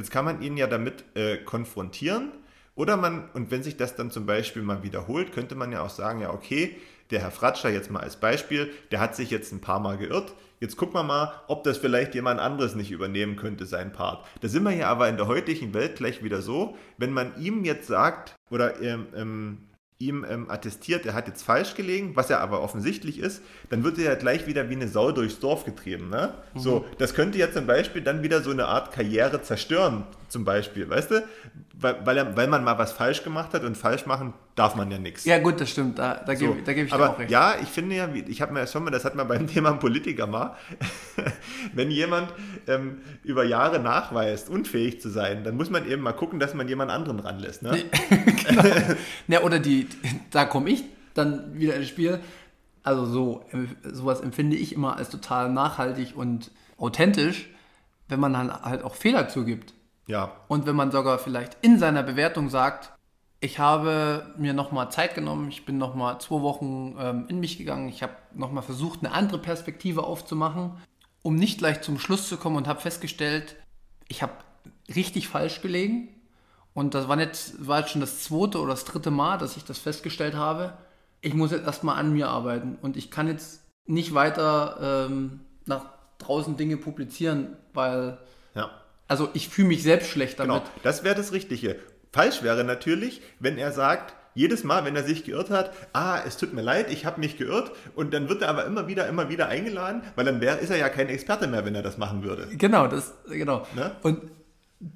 [0.00, 2.32] Jetzt kann man ihn ja damit äh, konfrontieren
[2.74, 5.90] oder man, und wenn sich das dann zum Beispiel mal wiederholt, könnte man ja auch
[5.90, 6.78] sagen, ja okay,
[7.10, 10.32] der Herr Fratscher jetzt mal als Beispiel, der hat sich jetzt ein paar Mal geirrt.
[10.58, 14.26] Jetzt gucken wir mal, ob das vielleicht jemand anderes nicht übernehmen könnte, sein Part.
[14.40, 17.62] Da sind wir ja aber in der heutigen Welt gleich wieder so, wenn man ihm
[17.66, 19.58] jetzt sagt, oder ähm, ähm,
[20.00, 23.98] ihm ähm, attestiert, er hat jetzt falsch gelegen, was ja aber offensichtlich ist, dann wird
[23.98, 26.08] er ja gleich wieder wie eine Sau durchs Dorf getrieben.
[26.08, 26.32] Ne?
[26.54, 26.58] Mhm.
[26.58, 30.88] So, das könnte ja zum Beispiel dann wieder so eine Art Karriere zerstören, zum Beispiel,
[30.88, 31.28] weißt du?
[31.74, 34.90] Weil, weil, er, weil man mal was falsch gemacht hat und falsch machen darf man
[34.90, 35.24] ja nichts.
[35.24, 37.30] Ja gut, das stimmt, da, da so, gebe geb ich aber dir auch recht.
[37.30, 40.26] Ja, ich finde ja, ich habe mir schon mal, das hat man beim Thema Politiker
[40.26, 40.56] mal,
[41.74, 42.32] wenn jemand
[42.66, 46.68] ähm, über Jahre nachweist, unfähig zu sein, dann muss man eben mal gucken, dass man
[46.68, 47.62] jemand anderen ranlässt.
[47.62, 47.84] Ne?
[48.48, 48.64] genau.
[49.28, 49.88] ja, oder die,
[50.30, 50.84] da komme ich
[51.14, 52.20] dann wieder ins Spiel.
[52.82, 53.44] Also so,
[53.82, 57.50] sowas empfinde ich immer als total nachhaltig und authentisch,
[58.08, 59.74] wenn man halt auch Fehler zugibt.
[60.06, 60.32] Ja.
[60.48, 62.92] Und wenn man sogar vielleicht in seiner Bewertung sagt,
[63.40, 67.88] ich habe mir nochmal Zeit genommen, ich bin nochmal zwei Wochen ähm, in mich gegangen,
[67.88, 70.72] ich habe nochmal versucht, eine andere Perspektive aufzumachen,
[71.22, 73.56] um nicht gleich zum Schluss zu kommen und habe festgestellt,
[74.08, 74.32] ich habe
[74.94, 76.08] richtig falsch gelegen.
[76.72, 79.64] Und das war, nicht, war jetzt schon das zweite oder das dritte Mal, dass ich
[79.64, 80.74] das festgestellt habe.
[81.20, 85.86] Ich muss jetzt erstmal an mir arbeiten und ich kann jetzt nicht weiter ähm, nach
[86.18, 88.18] draußen Dinge publizieren, weil
[88.54, 88.70] ja.
[89.08, 90.62] also ich fühle mich selbst schlecht damit.
[90.62, 91.80] Genau, das wäre das Richtige.
[92.12, 96.36] Falsch wäre natürlich, wenn er sagt, jedes Mal, wenn er sich geirrt hat, ah, es
[96.36, 99.28] tut mir leid, ich habe mich geirrt und dann wird er aber immer wieder, immer
[99.28, 102.22] wieder eingeladen, weil dann wär, ist er ja kein Experte mehr, wenn er das machen
[102.22, 102.48] würde.
[102.56, 103.66] Genau, das, genau.
[103.74, 103.92] Ne?
[104.02, 104.20] Und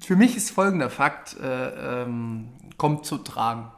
[0.03, 3.71] für mich ist folgender Fakt, äh, ähm, kommt zu tragen.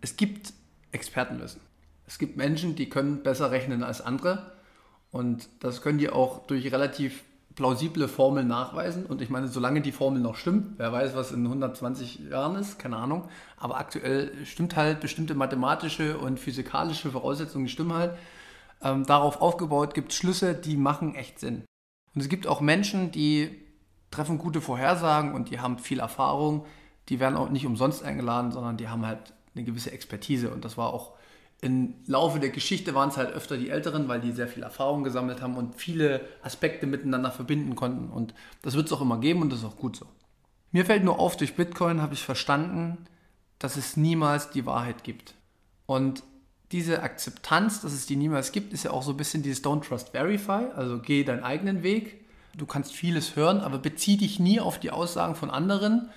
[0.00, 0.52] Es gibt
[0.92, 1.60] Expertenwissen.
[2.06, 4.52] Es gibt Menschen, die können besser rechnen als andere
[5.10, 7.22] und das können die auch durch relativ
[7.54, 9.06] plausible Formel nachweisen.
[9.06, 12.78] Und ich meine, solange die Formel noch stimmt, wer weiß, was in 120 Jahren ist,
[12.78, 13.28] keine Ahnung.
[13.56, 18.18] Aber aktuell stimmt halt bestimmte mathematische und physikalische Voraussetzungen stimmen halt.
[18.82, 21.64] Ähm, darauf aufgebaut gibt es Schlüsse, die machen echt Sinn.
[22.14, 23.60] Und es gibt auch Menschen, die
[24.10, 26.66] treffen gute Vorhersagen und die haben viel Erfahrung.
[27.08, 30.50] Die werden auch nicht umsonst eingeladen, sondern die haben halt eine gewisse Expertise.
[30.50, 31.12] Und das war auch
[31.64, 35.02] im Laufe der Geschichte waren es halt öfter die Älteren, weil die sehr viel Erfahrung
[35.02, 38.10] gesammelt haben und viele Aspekte miteinander verbinden konnten.
[38.10, 40.04] Und das wird es auch immer geben und das ist auch gut so.
[40.72, 43.06] Mir fällt nur auf, durch Bitcoin habe ich verstanden,
[43.58, 45.36] dass es niemals die Wahrheit gibt.
[45.86, 46.22] Und
[46.70, 49.88] diese Akzeptanz, dass es die niemals gibt, ist ja auch so ein bisschen dieses Don't
[49.88, 52.26] Trust Verify, also geh deinen eigenen Weg.
[52.58, 56.10] Du kannst vieles hören, aber bezieh dich nie auf die Aussagen von anderen,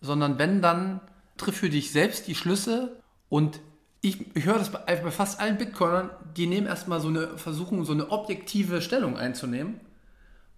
[0.00, 1.00] sondern wenn dann,
[1.36, 2.96] triff für dich selbst die Schlüsse
[3.28, 3.60] und
[4.04, 7.84] ich, ich höre das bei, bei, fast allen Bitcoinern, die nehmen erstmal so eine, versuchen
[7.84, 9.80] so eine objektive Stellung einzunehmen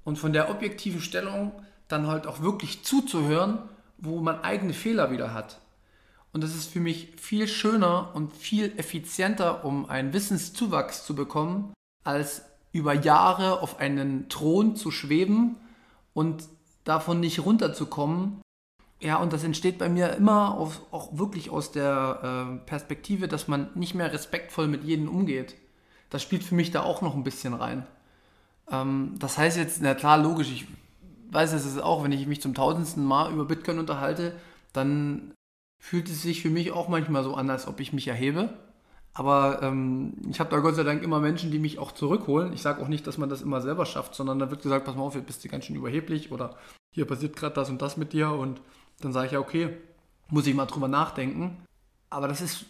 [0.04, 1.52] und von der objektiven Stellung
[1.88, 3.58] dann halt auch wirklich zuzuhören,
[3.98, 5.60] wo man eigene Fehler wieder hat.
[6.32, 11.72] Und das ist für mich viel schöner und viel effizienter, um einen Wissenszuwachs zu bekommen,
[12.04, 15.56] als über Jahre auf einen Thron zu schweben
[16.12, 16.44] und
[16.84, 18.42] davon nicht runterzukommen
[19.00, 23.46] ja, und das entsteht bei mir immer auf, auch wirklich aus der äh, Perspektive, dass
[23.46, 25.54] man nicht mehr respektvoll mit jedem umgeht.
[26.08, 27.86] Das spielt für mich da auch noch ein bisschen rein.
[28.70, 30.66] Ähm, das heißt jetzt, na klar, logisch, ich
[31.30, 34.34] weiß es auch, wenn ich mich zum tausendsten Mal über Bitcoin unterhalte,
[34.72, 35.34] dann
[35.78, 38.54] fühlt es sich für mich auch manchmal so an, als ob ich mich erhebe.
[39.12, 42.52] Aber ähm, ich habe da Gott sei Dank immer Menschen, die mich auch zurückholen.
[42.52, 44.94] Ich sage auch nicht, dass man das immer selber schafft, sondern da wird gesagt, pass
[44.94, 46.56] mal auf, jetzt bist du ganz schön überheblich oder
[46.92, 48.60] hier passiert gerade das und das mit dir und
[49.00, 49.76] dann sage ich ja, okay,
[50.28, 51.56] muss ich mal drüber nachdenken.
[52.10, 52.66] Aber das ist,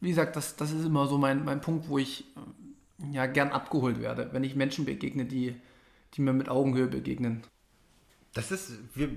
[0.00, 3.50] wie gesagt, das, das ist immer so mein, mein Punkt, wo ich äh, ja gern
[3.50, 5.56] abgeholt werde, wenn ich Menschen begegne, die,
[6.14, 7.42] die mir mit Augenhöhe begegnen.
[8.34, 9.10] Das ist, wir,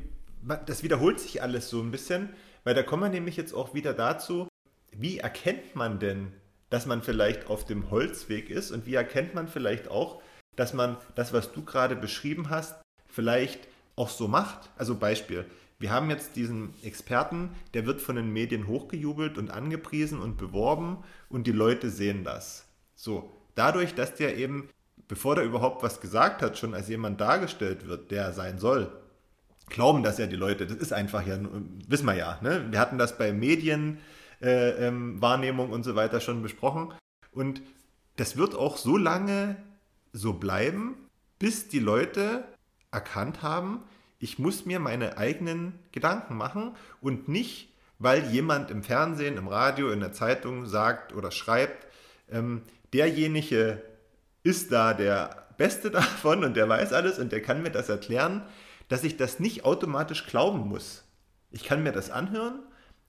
[0.66, 2.30] das wiederholt sich alles so ein bisschen,
[2.64, 4.48] weil da kommen wir nämlich jetzt auch wieder dazu,
[4.92, 6.34] wie erkennt man denn,
[6.70, 10.22] dass man vielleicht auf dem Holzweg ist und wie erkennt man vielleicht auch,
[10.56, 12.76] dass man das, was du gerade beschrieben hast,
[13.08, 14.70] vielleicht auch so macht?
[14.78, 15.46] Also Beispiel,
[15.78, 21.04] wir haben jetzt diesen Experten, der wird von den Medien hochgejubelt und angepriesen und beworben
[21.30, 22.66] und die Leute sehen das.
[22.96, 24.70] So, dadurch, dass der eben,
[25.08, 28.90] bevor der überhaupt was gesagt hat, schon als jemand dargestellt wird, der sein soll,
[29.68, 30.66] glauben das ja die Leute.
[30.66, 31.38] Das ist einfach ja,
[31.88, 32.40] wissen wir ja.
[32.42, 32.68] Ne?
[32.72, 34.00] Wir hatten das bei Medienwahrnehmung
[34.42, 36.94] äh, ähm, und so weiter schon besprochen.
[37.32, 37.62] Und
[38.16, 39.58] das wird auch so lange
[40.14, 40.96] so bleiben,
[41.38, 42.46] bis die Leute
[42.92, 43.84] erkannt haben,
[44.26, 49.92] ich muss mir meine eigenen Gedanken machen und nicht, weil jemand im Fernsehen, im Radio,
[49.92, 51.86] in der Zeitung sagt oder schreibt,
[52.32, 53.84] ähm, derjenige
[54.42, 58.42] ist da der Beste davon und der weiß alles und der kann mir das erklären,
[58.88, 61.04] dass ich das nicht automatisch glauben muss.
[61.52, 62.64] Ich kann mir das anhören,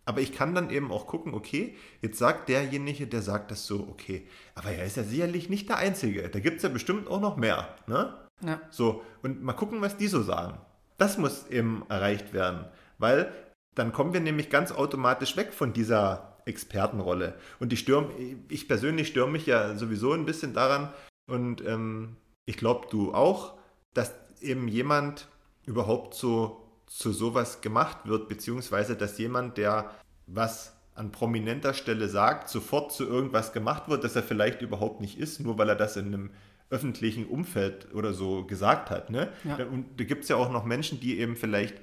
[0.08, 3.88] Aber ich kann dann eben auch gucken, okay, jetzt sagt derjenige, der sagt das so,
[3.90, 6.28] okay, aber er ist ja sicherlich nicht der Einzige.
[6.28, 7.74] Da gibt es ja bestimmt auch noch mehr.
[7.88, 8.14] Ne?
[8.40, 8.60] Ja.
[8.70, 10.60] So, und mal gucken, was die so sagen.
[10.98, 12.64] Das muss eben erreicht werden,
[12.98, 13.32] weil
[13.74, 17.34] dann kommen wir nämlich ganz automatisch weg von dieser Expertenrolle.
[17.58, 18.10] Und die stürm,
[18.48, 20.92] ich persönlich störe mich ja sowieso ein bisschen daran
[21.28, 23.58] und ähm, ich glaube, du auch,
[23.92, 25.28] dass eben jemand
[25.66, 29.90] überhaupt so zu sowas gemacht wird, beziehungsweise dass jemand, der
[30.26, 35.18] was an prominenter Stelle sagt, sofort zu irgendwas gemacht wird, das er vielleicht überhaupt nicht
[35.18, 36.30] ist, nur weil er das in einem
[36.70, 39.10] öffentlichen Umfeld oder so gesagt hat.
[39.10, 39.28] Ne?
[39.44, 39.64] Ja.
[39.66, 41.76] Und da gibt es ja auch noch Menschen, die eben vielleicht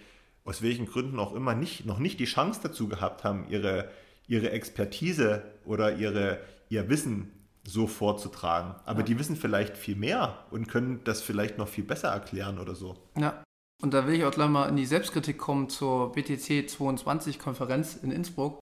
[0.46, 3.90] aus welchen Gründen auch immer nicht, noch nicht die Chance dazu gehabt haben, ihre,
[4.28, 7.32] ihre Expertise oder ihre, ihr Wissen
[7.64, 8.76] so vorzutragen.
[8.86, 9.06] Aber ja.
[9.06, 12.98] die wissen vielleicht viel mehr und können das vielleicht noch viel besser erklären oder so.
[13.18, 13.42] Ja,
[13.82, 17.96] und da will ich auch gleich mal in die Selbstkritik kommen zur BTC 22 Konferenz
[17.96, 18.60] in Innsbruck.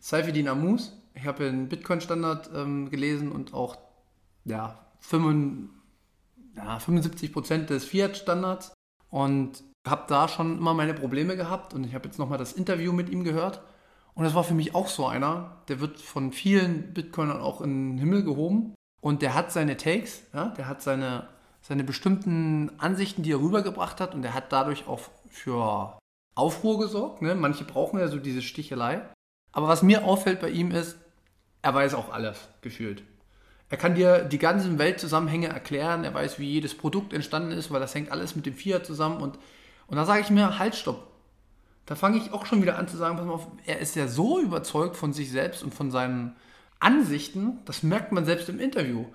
[0.00, 3.76] Saifedin Amus, ich habe den Bitcoin-Standard ähm, gelesen und auch
[4.44, 5.70] ja, 75,
[6.56, 8.74] ja, 75 des Fiat-Standards
[9.10, 12.92] und habe da schon immer meine Probleme gehabt und ich habe jetzt nochmal das Interview
[12.92, 13.62] mit ihm gehört
[14.14, 17.92] und das war für mich auch so einer, der wird von vielen Bitcoinern auch in
[17.92, 21.28] den Himmel gehoben und der hat seine Takes, ja, der hat seine,
[21.62, 25.98] seine bestimmten Ansichten, die er rübergebracht hat und der hat dadurch auch für
[26.34, 27.22] Aufruhr gesorgt.
[27.22, 27.34] Ne?
[27.34, 29.02] Manche brauchen ja so diese Stichelei.
[29.52, 30.96] Aber was mir auffällt bei ihm ist,
[31.62, 33.02] er weiß auch alles gefühlt.
[33.70, 37.80] Er kann dir die ganzen Weltzusammenhänge erklären, er weiß, wie jedes Produkt entstanden ist, weil
[37.80, 39.20] das hängt alles mit dem Fiat zusammen.
[39.20, 39.38] Und,
[39.86, 41.06] und da sage ich mir, halt, stopp.
[41.84, 44.08] Da fange ich auch schon wieder an zu sagen, pass mal auf, er ist ja
[44.08, 46.36] so überzeugt von sich selbst und von seinen
[46.80, 49.06] Ansichten, das merkt man selbst im Interview.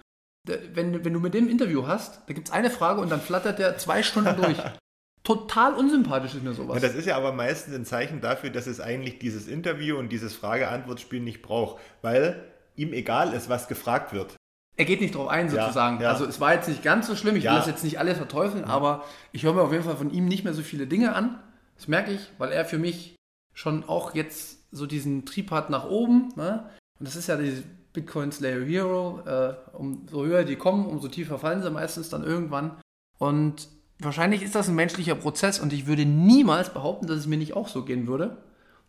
[0.46, 3.60] Wenn, wenn du mit dem Interview hast, da gibt es eine Frage und dann flattert
[3.60, 4.58] der zwei Stunden durch.
[5.24, 6.82] Total unsympathisch ist mir sowas.
[6.82, 10.10] Ja, das ist ja aber meistens ein Zeichen dafür, dass es eigentlich dieses Interview und
[10.10, 12.44] dieses Frage-Antwort-Spiel nicht braucht, weil
[12.76, 14.36] ihm egal ist, was gefragt wird.
[14.76, 15.98] Er geht nicht drauf ein, sozusagen.
[15.98, 16.10] Ja, ja.
[16.10, 18.64] Also es war jetzt nicht ganz so schlimm, ich will das jetzt nicht alle verteufeln,
[18.64, 21.40] aber ich höre mir auf jeden Fall von ihm nicht mehr so viele Dinge an.
[21.76, 23.16] Das merke ich, weil er für mich
[23.54, 26.30] schon auch jetzt so diesen Trieb hat nach oben.
[26.36, 26.68] Ne?
[27.00, 29.22] Und das ist ja die Bitcoin Slayer Hero.
[29.26, 32.72] Äh, umso höher die kommen, umso tiefer fallen sie meistens dann irgendwann.
[33.20, 33.68] Und
[34.00, 37.56] wahrscheinlich ist das ein menschlicher Prozess und ich würde niemals behaupten, dass es mir nicht
[37.56, 38.38] auch so gehen würde.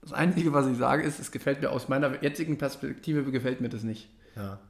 [0.00, 3.68] Das Einzige, was ich sage, ist, es gefällt mir aus meiner jetzigen Perspektive, gefällt mir
[3.68, 4.08] das nicht.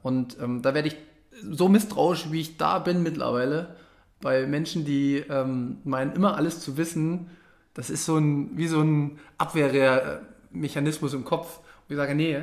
[0.03, 0.97] Und ähm, da werde ich
[1.41, 3.75] so misstrauisch, wie ich da bin mittlerweile,
[4.21, 7.29] bei Menschen, die ähm, meinen, immer alles zu wissen
[7.75, 11.59] das ist so ein, wie so ein Abwehrmechanismus im Kopf.
[11.59, 12.41] Und ich sage, nee,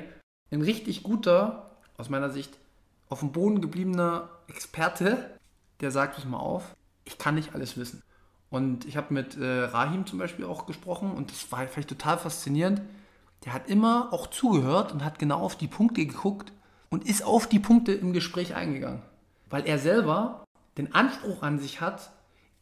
[0.52, 2.58] ein richtig guter, aus meiner Sicht,
[3.08, 5.30] auf dem Boden gebliebener Experte,
[5.80, 8.02] der sagt, pass mal auf, ich kann nicht alles wissen.
[8.50, 12.18] Und ich habe mit äh, Rahim zum Beispiel auch gesprochen und das war vielleicht total
[12.18, 12.82] faszinierend.
[13.46, 16.52] Der hat immer auch zugehört und hat genau auf die Punkte geguckt
[16.92, 19.00] und ist auf die Punkte im Gespräch eingegangen.
[19.48, 20.44] Weil er selber
[20.76, 22.12] den Anspruch an sich hat,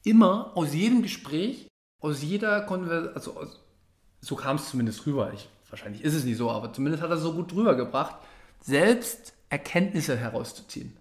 [0.05, 1.69] immer aus jedem Gespräch
[2.01, 3.61] aus jeder Konversation, also aus,
[4.21, 5.33] so kam es zumindest rüber.
[5.35, 8.14] Ich, wahrscheinlich ist es nicht so, aber zumindest hat er es so gut drüber gebracht,
[8.61, 10.97] selbst Erkenntnisse herauszuziehen.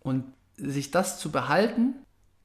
[0.00, 0.24] Und
[0.56, 1.94] sich das zu behalten,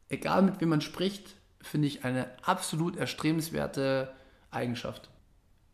[0.07, 4.13] egal mit wem man spricht, finde ich eine absolut erstrebenswerte
[4.51, 5.09] Eigenschaft.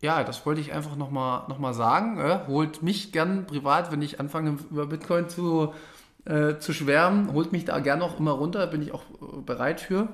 [0.00, 2.18] Ja, das wollte ich einfach nochmal noch mal sagen.
[2.18, 5.74] Ja, holt mich gern privat, wenn ich anfange über Bitcoin zu,
[6.24, 9.80] äh, zu schwärmen, holt mich da gern auch immer runter, bin ich auch äh, bereit
[9.80, 10.08] für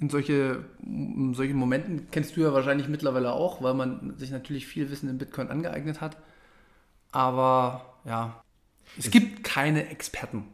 [0.00, 4.66] in solche, in solchen Momenten kennst du ja wahrscheinlich mittlerweile auch, weil man sich natürlich
[4.66, 6.16] viel Wissen in Bitcoin angeeignet hat.
[7.10, 8.40] Aber ja,
[8.96, 10.44] es, es gibt keine Experten.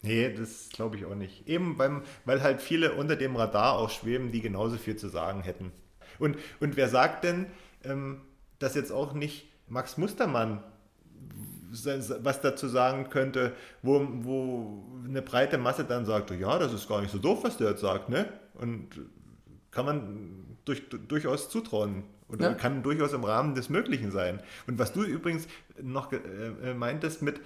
[0.00, 1.48] Nee, das glaube ich auch nicht.
[1.48, 5.42] Eben beim, weil halt viele unter dem Radar auch schweben, die genauso viel zu sagen
[5.42, 5.72] hätten.
[6.18, 7.46] Und, und wer sagt denn,
[7.84, 8.20] ähm,
[8.58, 10.62] dass jetzt auch nicht Max Mustermann
[11.70, 17.00] was dazu sagen könnte, wo, wo eine breite Masse dann sagt, ja, das ist gar
[17.00, 18.32] nicht so doof, was der jetzt sagt, ne?
[18.54, 18.88] Und
[19.70, 22.54] kann man durch, durchaus zutrauen oder ja.
[22.54, 24.42] kann durchaus im Rahmen des Möglichen sein.
[24.66, 25.46] Und was du übrigens
[25.80, 27.40] noch äh, meintest mit,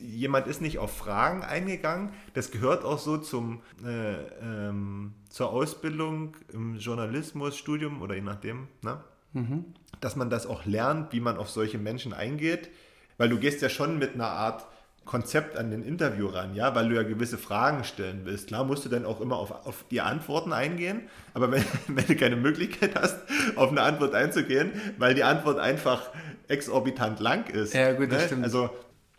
[0.00, 6.36] jemand ist nicht auf Fragen eingegangen, das gehört auch so zum, äh, ähm, zur Ausbildung
[6.52, 9.02] im Journalismusstudium oder je nachdem, ne?
[9.32, 9.66] Mhm.
[10.00, 12.70] dass man das auch lernt, wie man auf solche Menschen eingeht
[13.18, 14.64] weil du gehst ja schon mit einer Art
[15.04, 18.48] Konzept an den Interview ran, ja, weil du ja gewisse Fragen stellen willst.
[18.48, 21.02] Klar musst du dann auch immer auf, auf die Antworten eingehen,
[21.34, 23.18] aber wenn, wenn du keine Möglichkeit hast,
[23.56, 26.10] auf eine Antwort einzugehen, weil die Antwort einfach
[26.46, 27.74] exorbitant lang ist.
[27.74, 28.26] Ja, gut, das ne?
[28.26, 28.44] stimmt.
[28.44, 28.70] Also,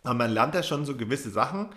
[0.02, 1.68] man lernt ja schon so gewisse Sachen,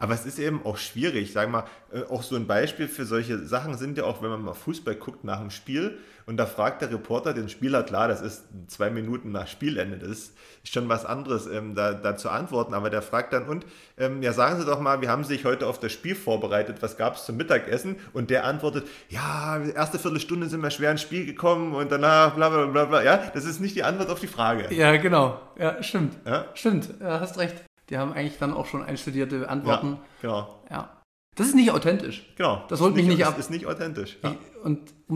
[0.00, 3.04] Aber es ist eben auch schwierig, sagen wir mal, äh, auch so ein Beispiel für
[3.04, 6.46] solche Sachen sind ja auch, wenn man mal Fußball guckt nach dem Spiel und da
[6.46, 10.34] fragt der Reporter den Spieler, klar, das ist zwei Minuten nach Spielende, das ist
[10.64, 13.66] schon was anderes, ähm, da, da, zu antworten, aber der fragt dann, und
[13.98, 16.76] ähm, ja, sagen Sie doch mal, wie haben Sie sich heute auf das Spiel vorbereitet,
[16.80, 17.96] was gab es zum Mittagessen?
[18.12, 22.48] Und der antwortet, ja, erste Viertelstunde sind wir schwer ins Spiel gekommen und danach bla
[22.48, 23.02] bla bla bla.
[23.02, 24.72] Ja, das ist nicht die Antwort auf die Frage.
[24.74, 25.40] Ja, genau.
[25.58, 26.14] Ja, stimmt.
[26.24, 26.46] Ja?
[26.54, 27.64] Stimmt, ja, hast recht.
[27.90, 29.92] Die haben eigentlich dann auch schon einstudierte Antworten.
[29.92, 30.62] Ja, genau.
[30.70, 31.00] Ja.
[31.36, 32.26] Das ist nicht authentisch.
[32.36, 32.64] Genau.
[32.68, 33.34] Das holt mich nicht, nicht ab.
[33.36, 34.18] Das ist nicht authentisch.
[34.22, 34.36] Ja.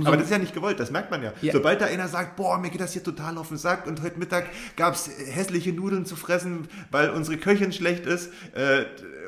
[0.05, 1.33] Aber das ist ja nicht gewollt, das merkt man ja.
[1.43, 1.53] ja.
[1.53, 4.19] Sobald da einer sagt, boah, mir geht das hier total auf den Sack und heute
[4.19, 8.85] Mittag gab es hässliche Nudeln zu fressen, weil unsere Köchin schlecht ist äh,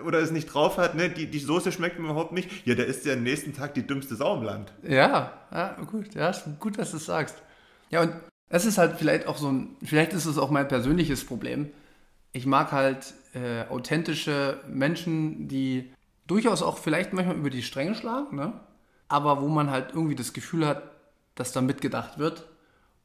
[0.06, 1.10] oder es nicht drauf hat, ne?
[1.10, 3.86] die, die Soße schmeckt mir überhaupt nicht, ja, der ist ja am nächsten Tag die
[3.86, 4.72] dümmste Sau im Land.
[4.82, 7.36] Ja, ja gut, ja, ist gut, dass du es sagst.
[7.90, 8.14] Ja, und
[8.48, 11.70] es ist halt vielleicht auch so ein, vielleicht ist es auch mein persönliches Problem.
[12.36, 15.90] Ich mag halt äh, authentische Menschen, die
[16.26, 18.52] durchaus auch vielleicht manchmal über die Stränge schlagen, ne?
[19.08, 20.82] aber wo man halt irgendwie das Gefühl hat,
[21.34, 22.44] dass da mitgedacht wird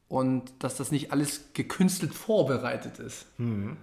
[0.08, 3.24] und dass das nicht alles gekünstelt vorbereitet ist.
[3.38, 3.78] Mhm.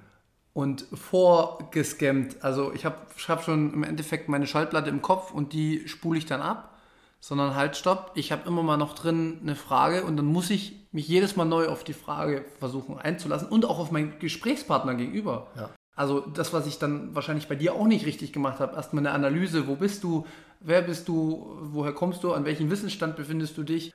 [0.53, 2.43] Und vorgescammt.
[2.43, 6.27] Also ich habe hab schon im Endeffekt meine Schallplatte im Kopf und die spule ich
[6.27, 6.77] dann ab.
[7.21, 10.78] Sondern halt, stopp, ich habe immer mal noch drin eine Frage und dann muss ich
[10.91, 15.47] mich jedes Mal neu auf die Frage versuchen einzulassen und auch auf meinen Gesprächspartner gegenüber.
[15.55, 15.69] Ja.
[15.95, 18.75] Also das, was ich dann wahrscheinlich bei dir auch nicht richtig gemacht habe.
[18.75, 20.25] Erstmal eine Analyse, wo bist du,
[20.61, 23.93] wer bist du, woher kommst du, an welchem Wissensstand befindest du dich.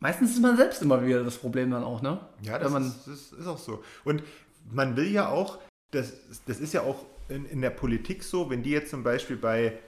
[0.00, 2.18] Meistens ist man selbst immer wieder das Problem dann auch, ne?
[2.40, 3.84] Ja, das, man, ist, das ist, auch so.
[4.02, 4.22] Und
[4.70, 5.58] man will ja auch,
[5.90, 6.14] das,
[6.46, 9.78] das ist ja auch in, in der Politik so, wenn die jetzt zum Beispiel bei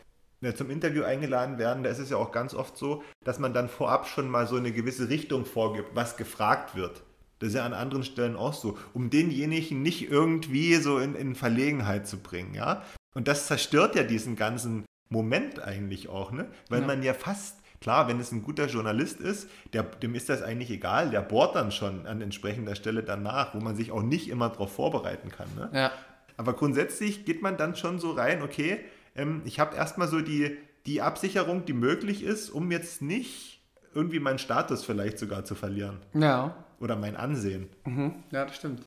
[0.53, 3.69] zum Interview eingeladen werden, da ist es ja auch ganz oft so, dass man dann
[3.69, 7.03] vorab schon mal so eine gewisse Richtung vorgibt, was gefragt wird.
[7.39, 11.35] Das ist ja an anderen Stellen auch so, um denjenigen nicht irgendwie so in, in
[11.35, 12.83] Verlegenheit zu bringen, ja.
[13.15, 16.47] Und das zerstört ja diesen ganzen Moment eigentlich auch, ne?
[16.69, 16.87] Weil ja.
[16.87, 20.71] man ja fast, klar, wenn es ein guter Journalist ist, der, dem ist das eigentlich
[20.71, 24.49] egal, der bohrt dann schon an entsprechender Stelle danach, wo man sich auch nicht immer
[24.49, 25.71] darauf vorbereiten kann, ne?
[25.73, 25.93] Ja.
[26.37, 28.81] Aber grundsätzlich geht man dann schon so rein, okay,
[29.15, 33.63] ähm, ich habe erstmal so die, die Absicherung, die möglich ist, um jetzt nicht
[33.95, 36.01] irgendwie meinen Status vielleicht sogar zu verlieren.
[36.15, 37.69] Ja oder mein Ansehen.
[37.85, 38.83] Mhm, ja, das stimmt.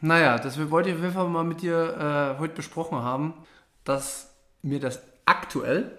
[0.00, 3.34] Naja, das wollte ich auf jeden Fall mal mit dir äh, heute besprochen haben,
[3.84, 5.90] dass mir das aktuell,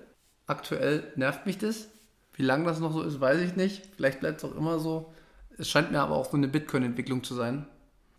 [0.45, 1.87] aktuell nervt mich das.
[2.33, 3.83] Wie lange das noch so ist, weiß ich nicht.
[3.95, 5.13] Vielleicht bleibt es auch immer so.
[5.57, 7.65] Es scheint mir aber auch so eine Bitcoin-Entwicklung zu sein.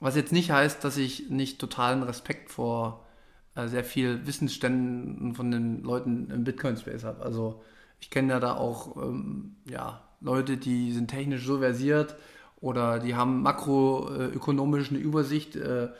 [0.01, 3.07] Was jetzt nicht heißt, dass ich nicht totalen Respekt vor
[3.55, 7.23] sehr viel Wissensständen von den Leuten im Bitcoin-Space habe.
[7.23, 7.63] Also
[8.01, 12.17] ich kenne ja da auch ähm, ja, Leute, die sind technisch so versiert,
[12.61, 15.57] oder die haben makroökonomisch eine Übersicht.
[15.57, 15.91] Äh,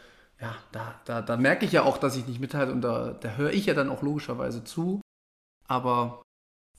[0.41, 3.37] ja, da, da, da merke ich ja auch, dass ich nicht mithalte und da, da
[3.37, 5.01] höre ich ja dann auch logischerweise zu.
[5.67, 6.23] Aber.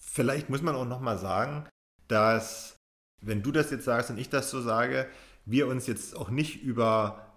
[0.02, 1.68] Vielleicht muss man auch nochmal sagen,
[2.08, 2.78] dass,
[3.22, 5.08] wenn du das jetzt sagst und ich das so sage,
[5.46, 7.29] wir uns jetzt auch nicht über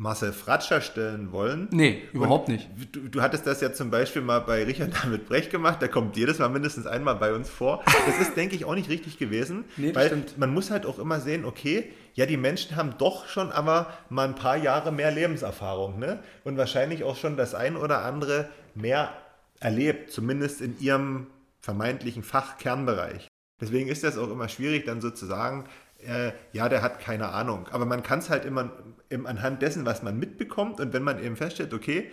[0.00, 1.66] Marcel Fratscher stellen wollen.
[1.72, 2.68] Nee, überhaupt und nicht.
[2.92, 6.16] Du, du, hattest das ja zum Beispiel mal bei Richard David Brecht gemacht, der kommt
[6.16, 7.82] jedes Mal mindestens einmal bei uns vor.
[8.06, 9.64] Das ist, denke ich, auch nicht richtig gewesen.
[9.76, 10.38] Nee, weil stimmt.
[10.38, 14.26] man muss halt auch immer sehen, okay, ja, die Menschen haben doch schon aber mal
[14.26, 16.20] ein paar Jahre mehr Lebenserfahrung, ne?
[16.42, 19.12] Und wahrscheinlich auch schon das ein oder andere mehr
[19.60, 21.28] erlebt, zumindest in ihrem
[21.60, 23.28] vermeintlichen Fachkernbereich.
[23.60, 25.64] Deswegen ist das auch immer schwierig, dann sozusagen,
[25.98, 27.68] äh, ja, der hat keine Ahnung.
[27.70, 28.70] Aber man kann es halt immer
[29.08, 32.10] im, anhand dessen, was man mitbekommt und wenn man eben feststellt, okay,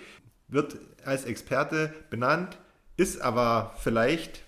[0.47, 2.57] wird als Experte benannt,
[2.97, 4.43] ist aber vielleicht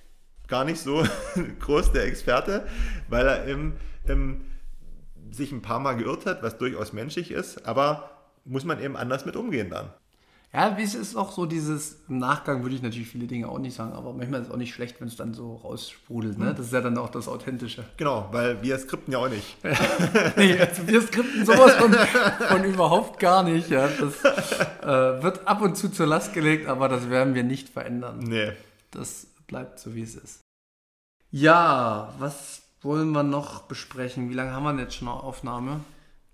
[0.47, 1.06] gar nicht so
[1.60, 2.67] groß der Experte,
[3.10, 4.52] weil er eben, eben
[5.32, 8.12] sich ein paar Mal geirrt hat, was durchaus menschlich ist, aber
[8.45, 9.91] muss man eben anders mit umgehen dann.
[10.54, 13.76] Ja, es ist auch so dieses, im Nachgang würde ich natürlich viele Dinge auch nicht
[13.76, 16.38] sagen, aber manchmal ist es auch nicht schlecht, wenn es dann so raussprudelt.
[16.38, 16.50] Ne?
[16.50, 16.56] Hm.
[16.56, 17.84] Das ist ja dann auch das Authentische.
[17.98, 19.58] Genau, weil wir skripten ja auch nicht.
[20.38, 23.70] nee, also wir skripten sowas von, von überhaupt gar nicht.
[23.70, 23.89] Ja.
[23.89, 24.24] Das
[24.82, 28.20] äh, wird ab und zu zur Last gelegt, aber das werden wir nicht verändern.
[28.20, 28.54] Nee.
[28.91, 30.39] Das bleibt so, wie es ist.
[31.30, 34.30] Ja, was wollen wir noch besprechen?
[34.30, 35.82] Wie lange haben wir jetzt schon eine Aufnahme?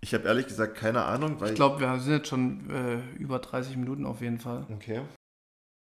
[0.03, 1.37] Ich habe ehrlich gesagt keine Ahnung.
[1.45, 4.67] ich glaube, wir sind jetzt schon äh, über 30 Minuten auf jeden Fall.
[4.69, 4.99] Okay.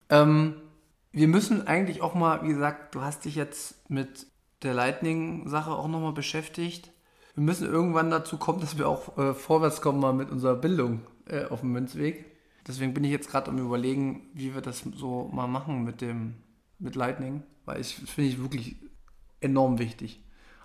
[0.10, 0.56] Ähm,
[1.14, 4.28] wir müssen eigentlich auch mal, wie gesagt, du hast dich jetzt mit
[4.64, 6.92] der Lightning-Sache auch nochmal beschäftigt.
[7.36, 11.08] Wir müssen irgendwann dazu kommen, dass wir auch äh, vorwärts kommen mal mit unserer Bildung
[11.30, 12.26] äh, auf dem Münzweg.
[12.68, 16.36] Deswegen bin ich jetzt gerade am überlegen, wie wir das so mal machen mit dem
[16.80, 18.76] mit Lightning, weil ich finde ich wirklich
[19.40, 20.22] enorm wichtig.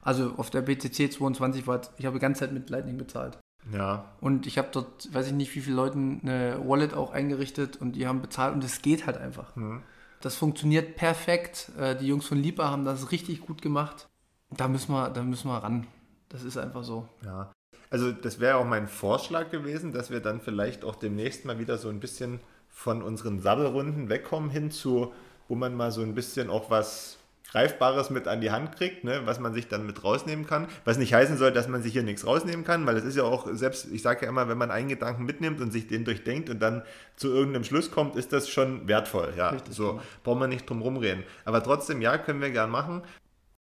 [0.07, 3.41] Also auf der BTC 22 war, ich habe die ganze Zeit mit Lightning bezahlt.
[3.73, 4.05] Ja.
[4.21, 7.97] Und ich habe dort, weiß ich nicht, wie viele Leuten eine Wallet auch eingerichtet und
[7.97, 9.57] die haben bezahlt und es geht halt einfach.
[9.57, 9.83] Mhm.
[10.21, 11.73] Das funktioniert perfekt.
[11.77, 14.09] Äh, die Jungs von Lipa haben das richtig gut gemacht.
[14.57, 15.89] Da müssen wir, da müssen wir ran.
[16.29, 17.09] Das ist einfach so.
[17.25, 17.51] Ja.
[17.91, 21.79] Also das wäre auch mein Vorschlag gewesen, dass wir dann vielleicht auch demnächst mal wieder
[21.79, 22.39] so ein bisschen
[22.69, 25.13] von unseren Sabbelrunden wegkommen hin zu,
[25.49, 27.19] wo man mal so ein bisschen auch was
[27.57, 30.69] Greifbares mit an die Hand kriegt, ne, was man sich dann mit rausnehmen kann.
[30.85, 33.23] Was nicht heißen soll, dass man sich hier nichts rausnehmen kann, weil es ist ja
[33.23, 36.51] auch, selbst, ich sage ja immer, wenn man einen Gedanken mitnimmt und sich den durchdenkt
[36.51, 36.83] und dann
[37.17, 39.33] zu irgendeinem Schluss kommt, ist das schon wertvoll.
[39.39, 40.03] Ja, Richtig, so genau.
[40.23, 41.25] brauchen wir nicht drum rumreden.
[41.47, 43.01] Aber trotzdem, ja, können wir gern machen.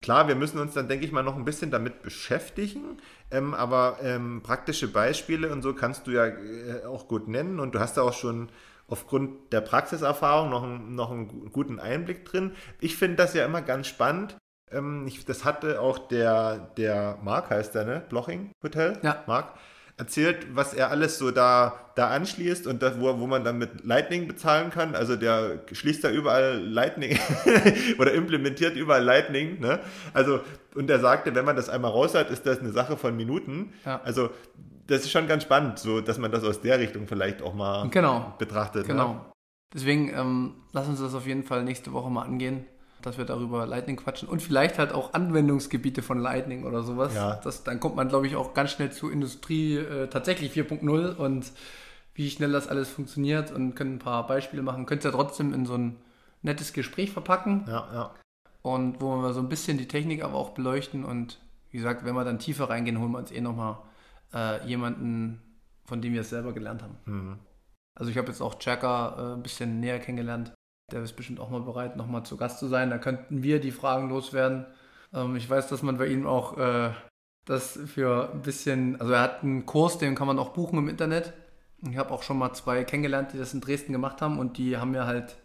[0.03, 2.99] Klar, wir müssen uns dann, denke ich mal, noch ein bisschen damit beschäftigen,
[3.30, 7.74] ähm, aber ähm, praktische Beispiele und so kannst du ja äh, auch gut nennen und
[7.74, 8.51] du hast da auch schon
[8.89, 12.53] aufgrund der Praxiserfahrung noch, ein, noch einen guten Einblick drin.
[12.80, 14.36] Ich finde das ja immer ganz spannend.
[14.70, 18.03] Ähm, ich, das hatte auch der, der Marc, heißt der, ne?
[18.09, 18.99] Bloching Hotel?
[19.03, 19.22] Ja.
[19.26, 19.55] Marc
[19.99, 23.84] erzählt, was er alles so da, da anschließt und das, wo, wo man dann mit
[23.84, 24.94] Lightning bezahlen kann.
[24.94, 27.18] Also der schließt da überall Lightning
[27.99, 29.61] oder implementiert überall Lightning.
[29.61, 29.80] Ne?
[30.14, 30.40] Also,
[30.74, 33.72] und er sagte, wenn man das einmal raus hat, ist das eine Sache von Minuten.
[33.84, 34.01] Ja.
[34.05, 34.30] Also
[34.86, 37.88] das ist schon ganz spannend, so dass man das aus der Richtung vielleicht auch mal
[37.90, 38.34] genau.
[38.38, 38.82] betrachtet.
[38.86, 38.94] Ne?
[38.94, 39.12] Genau.
[39.14, 39.20] Ne?
[39.74, 42.64] Deswegen ähm, lass uns das auf jeden Fall nächste Woche mal angehen
[43.03, 47.14] dass wir darüber Lightning quatschen und vielleicht halt auch Anwendungsgebiete von Lightning oder sowas.
[47.14, 47.40] Ja.
[47.42, 51.53] Das, dann kommt man, glaube ich, auch ganz schnell zu Industrie äh, tatsächlich 4.0 und
[52.14, 54.86] wie schnell das alles funktioniert und können ein paar Beispiele machen.
[54.86, 55.96] Könnt ihr ja trotzdem in so ein
[56.42, 57.64] nettes Gespräch verpacken.
[57.68, 58.14] Ja, ja.
[58.62, 61.38] Und wo wir so ein bisschen die Technik aber auch beleuchten und
[61.70, 63.78] wie gesagt, wenn wir dann tiefer reingehen, holen wir uns eh nochmal
[64.34, 65.40] äh, jemanden,
[65.84, 66.96] von dem wir es selber gelernt haben.
[67.05, 67.38] Mhm.
[67.94, 70.53] Also ich habe jetzt auch Chaka äh, ein bisschen näher kennengelernt.
[70.91, 72.89] Der ist bestimmt auch mal bereit, nochmal zu Gast zu sein.
[72.89, 74.64] Da könnten wir die Fragen loswerden.
[75.12, 76.91] Ähm, ich weiß, dass man bei ihm auch äh,
[77.45, 80.89] das für ein bisschen, also er hat einen Kurs, den kann man auch buchen im
[80.89, 81.34] Internet.
[81.89, 84.78] Ich habe auch schon mal zwei kennengelernt, die das in Dresden gemacht haben und die
[84.78, 85.36] haben mir halt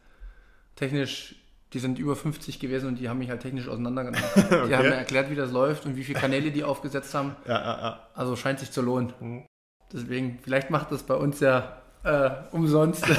[0.75, 1.35] technisch,
[1.73, 4.25] die sind über 50 gewesen und die haben mich halt technisch auseinandergenommen.
[4.35, 4.65] okay.
[4.67, 7.35] Die haben mir erklärt, wie das läuft und wie viele Kanäle die aufgesetzt haben.
[7.47, 7.99] Ja, ja, ja.
[8.13, 9.13] Also scheint sich zu lohnen.
[9.19, 9.45] Mhm.
[9.91, 13.05] Deswegen, vielleicht macht das bei uns ja äh, umsonst.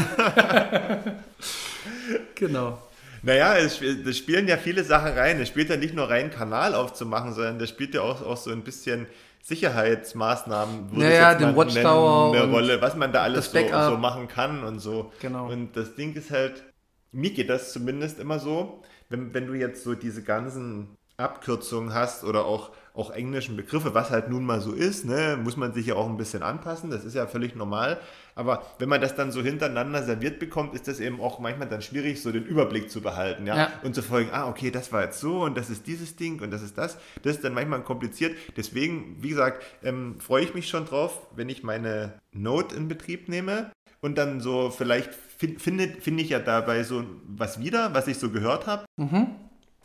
[2.35, 2.79] genau.
[3.23, 5.41] Naja, es, das spielen ja viele Sachen rein.
[5.41, 8.51] Es spielt ja nicht nur rein Kanal aufzumachen, sondern das spielt ja auch, auch so
[8.51, 9.07] ein bisschen
[9.45, 14.27] Sicherheitsmaßnahmen, würde naja, ich den Watchtower eine Rolle, was man da alles so, so, machen
[14.27, 15.13] kann und so.
[15.21, 15.51] Genau.
[15.51, 16.65] Und das Ding ist halt,
[17.13, 22.25] mir geht das zumindest immer so, wenn, wenn du jetzt so diese ganzen Abkürzungen hast
[22.25, 25.87] oder auch auch englischen Begriffe, was halt nun mal so ist, ne, muss man sich
[25.87, 27.99] ja auch ein bisschen anpassen, das ist ja völlig normal.
[28.37, 31.83] Aber wenn man das dann so hintereinander serviert bekommt, ist das eben auch manchmal dann
[31.83, 33.73] schwierig, so den Überblick zu behalten, ja, ja.
[33.83, 36.53] und zu folgen, ah, okay, das war jetzt so und das ist dieses Ding und
[36.53, 36.97] das ist das.
[37.23, 38.37] Das ist dann manchmal kompliziert.
[38.57, 43.29] Deswegen, wie gesagt, ähm, freue ich mich schon drauf, wenn ich meine Note in Betrieb
[43.29, 43.73] nehme
[44.03, 48.31] und dann so vielleicht finde find ich ja dabei so was wieder, was ich so
[48.31, 48.85] gehört habe.
[48.97, 49.29] Mhm.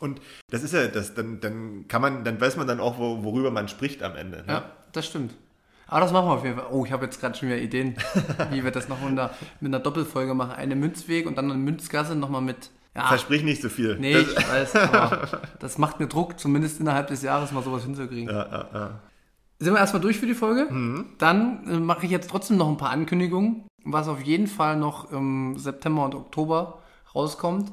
[0.00, 0.20] Und
[0.50, 3.50] das ist ja, das, dann, dann kann man, dann weiß man dann auch, wo, worüber
[3.50, 4.38] man spricht am Ende.
[4.38, 4.44] Ne?
[4.48, 5.34] Ja, das stimmt.
[5.86, 6.68] Aber das machen wir auf jeden Fall.
[6.70, 7.96] Oh, ich habe jetzt gerade schon wieder Ideen,
[8.50, 9.30] wie wir das noch der,
[9.60, 10.52] mit einer Doppelfolge machen.
[10.52, 12.70] Eine Münzweg und dann eine Münzgasse nochmal mit.
[12.94, 13.98] Ja, Versprich nicht so viel.
[13.98, 15.28] Nee, das, ich weiß, aber
[15.60, 18.32] das macht mir Druck, zumindest innerhalb des Jahres mal sowas hinzukriegen.
[18.32, 19.00] Ja, ja, ja.
[19.58, 20.72] Sind wir erstmal durch für die Folge?
[20.72, 21.06] Mhm.
[21.18, 25.12] Dann äh, mache ich jetzt trotzdem noch ein paar Ankündigungen, was auf jeden Fall noch
[25.12, 26.82] im September und Oktober
[27.14, 27.70] rauskommt.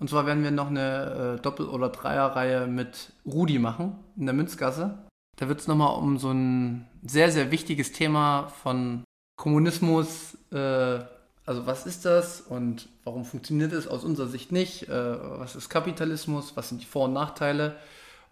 [0.00, 4.34] Und zwar werden wir noch eine äh, Doppel- oder Dreierreihe mit Rudi machen in der
[4.34, 4.98] Münzgasse.
[5.36, 9.04] Da wird es nochmal um so ein sehr, sehr wichtiges Thema von
[9.36, 11.00] Kommunismus, äh,
[11.46, 15.68] also was ist das und warum funktioniert es aus unserer Sicht nicht, äh, was ist
[15.68, 17.76] Kapitalismus, was sind die Vor- und Nachteile.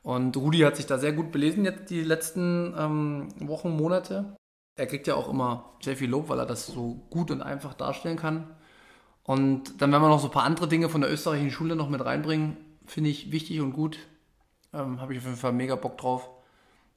[0.03, 4.37] Und Rudi hat sich da sehr gut belesen jetzt die letzten ähm, Wochen, Monate.
[4.79, 7.75] Er kriegt ja auch immer sehr viel Lob, weil er das so gut und einfach
[7.75, 8.55] darstellen kann.
[9.29, 11.91] Und dann werden wir noch so ein paar andere Dinge von der österreichischen Schule noch
[11.91, 12.57] mit reinbringen.
[12.87, 13.99] Finde ich wichtig und gut.
[14.73, 16.31] Ähm, Habe ich auf jeden Fall mega Bock drauf.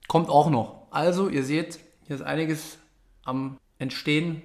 [0.07, 0.87] Kommt auch noch.
[0.91, 2.77] Also, ihr seht, hier ist einiges
[3.25, 4.41] am Entstehen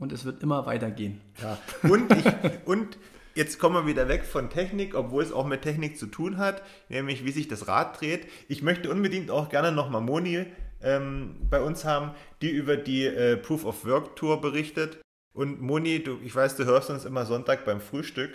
[0.00, 1.20] und es wird immer weitergehen.
[1.40, 1.58] Ja,
[1.88, 2.26] und, ich,
[2.66, 2.98] und
[3.36, 6.64] jetzt kommen wir wieder weg von Technik, obwohl es auch mit Technik zu tun hat,
[6.88, 8.26] nämlich wie sich das Rad dreht.
[8.48, 10.46] Ich möchte unbedingt auch gerne nochmal Moni
[10.82, 14.98] ähm, bei uns haben, die über die äh, Proof of Work Tour berichtet.
[15.38, 18.32] Und Moni, du, ich weiß, du hörst uns immer Sonntag beim Frühstück.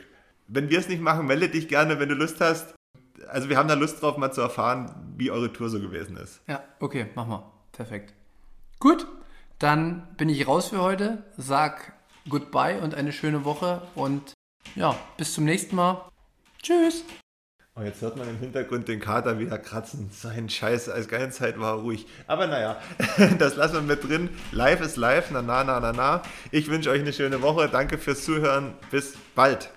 [0.47, 2.75] Wenn wir es nicht machen, melde dich gerne, wenn du Lust hast.
[3.27, 6.39] Also wir haben da Lust drauf, mal zu erfahren, wie eure Tour so gewesen ist.
[6.47, 7.51] Ja, okay, machen wir.
[7.73, 8.13] Perfekt.
[8.79, 9.05] Gut,
[9.59, 11.25] dann bin ich raus für heute.
[11.35, 11.91] Sag
[12.29, 13.81] goodbye und eine schöne Woche.
[13.95, 14.31] Und
[14.75, 16.09] ja, bis zum nächsten Mal.
[16.61, 17.03] Tschüss.
[17.75, 20.11] Oh, jetzt hört man im Hintergrund den Kater wieder kratzen.
[20.11, 22.05] Sein Scheiß, als ganze Zeit war er ruhig.
[22.27, 22.79] Aber naja,
[23.39, 24.29] das lassen wir mit drin.
[24.51, 26.21] Live ist live, na na na na na.
[26.51, 27.69] Ich wünsche euch eine schöne Woche.
[27.69, 28.75] Danke fürs Zuhören.
[28.91, 29.71] Bis bald.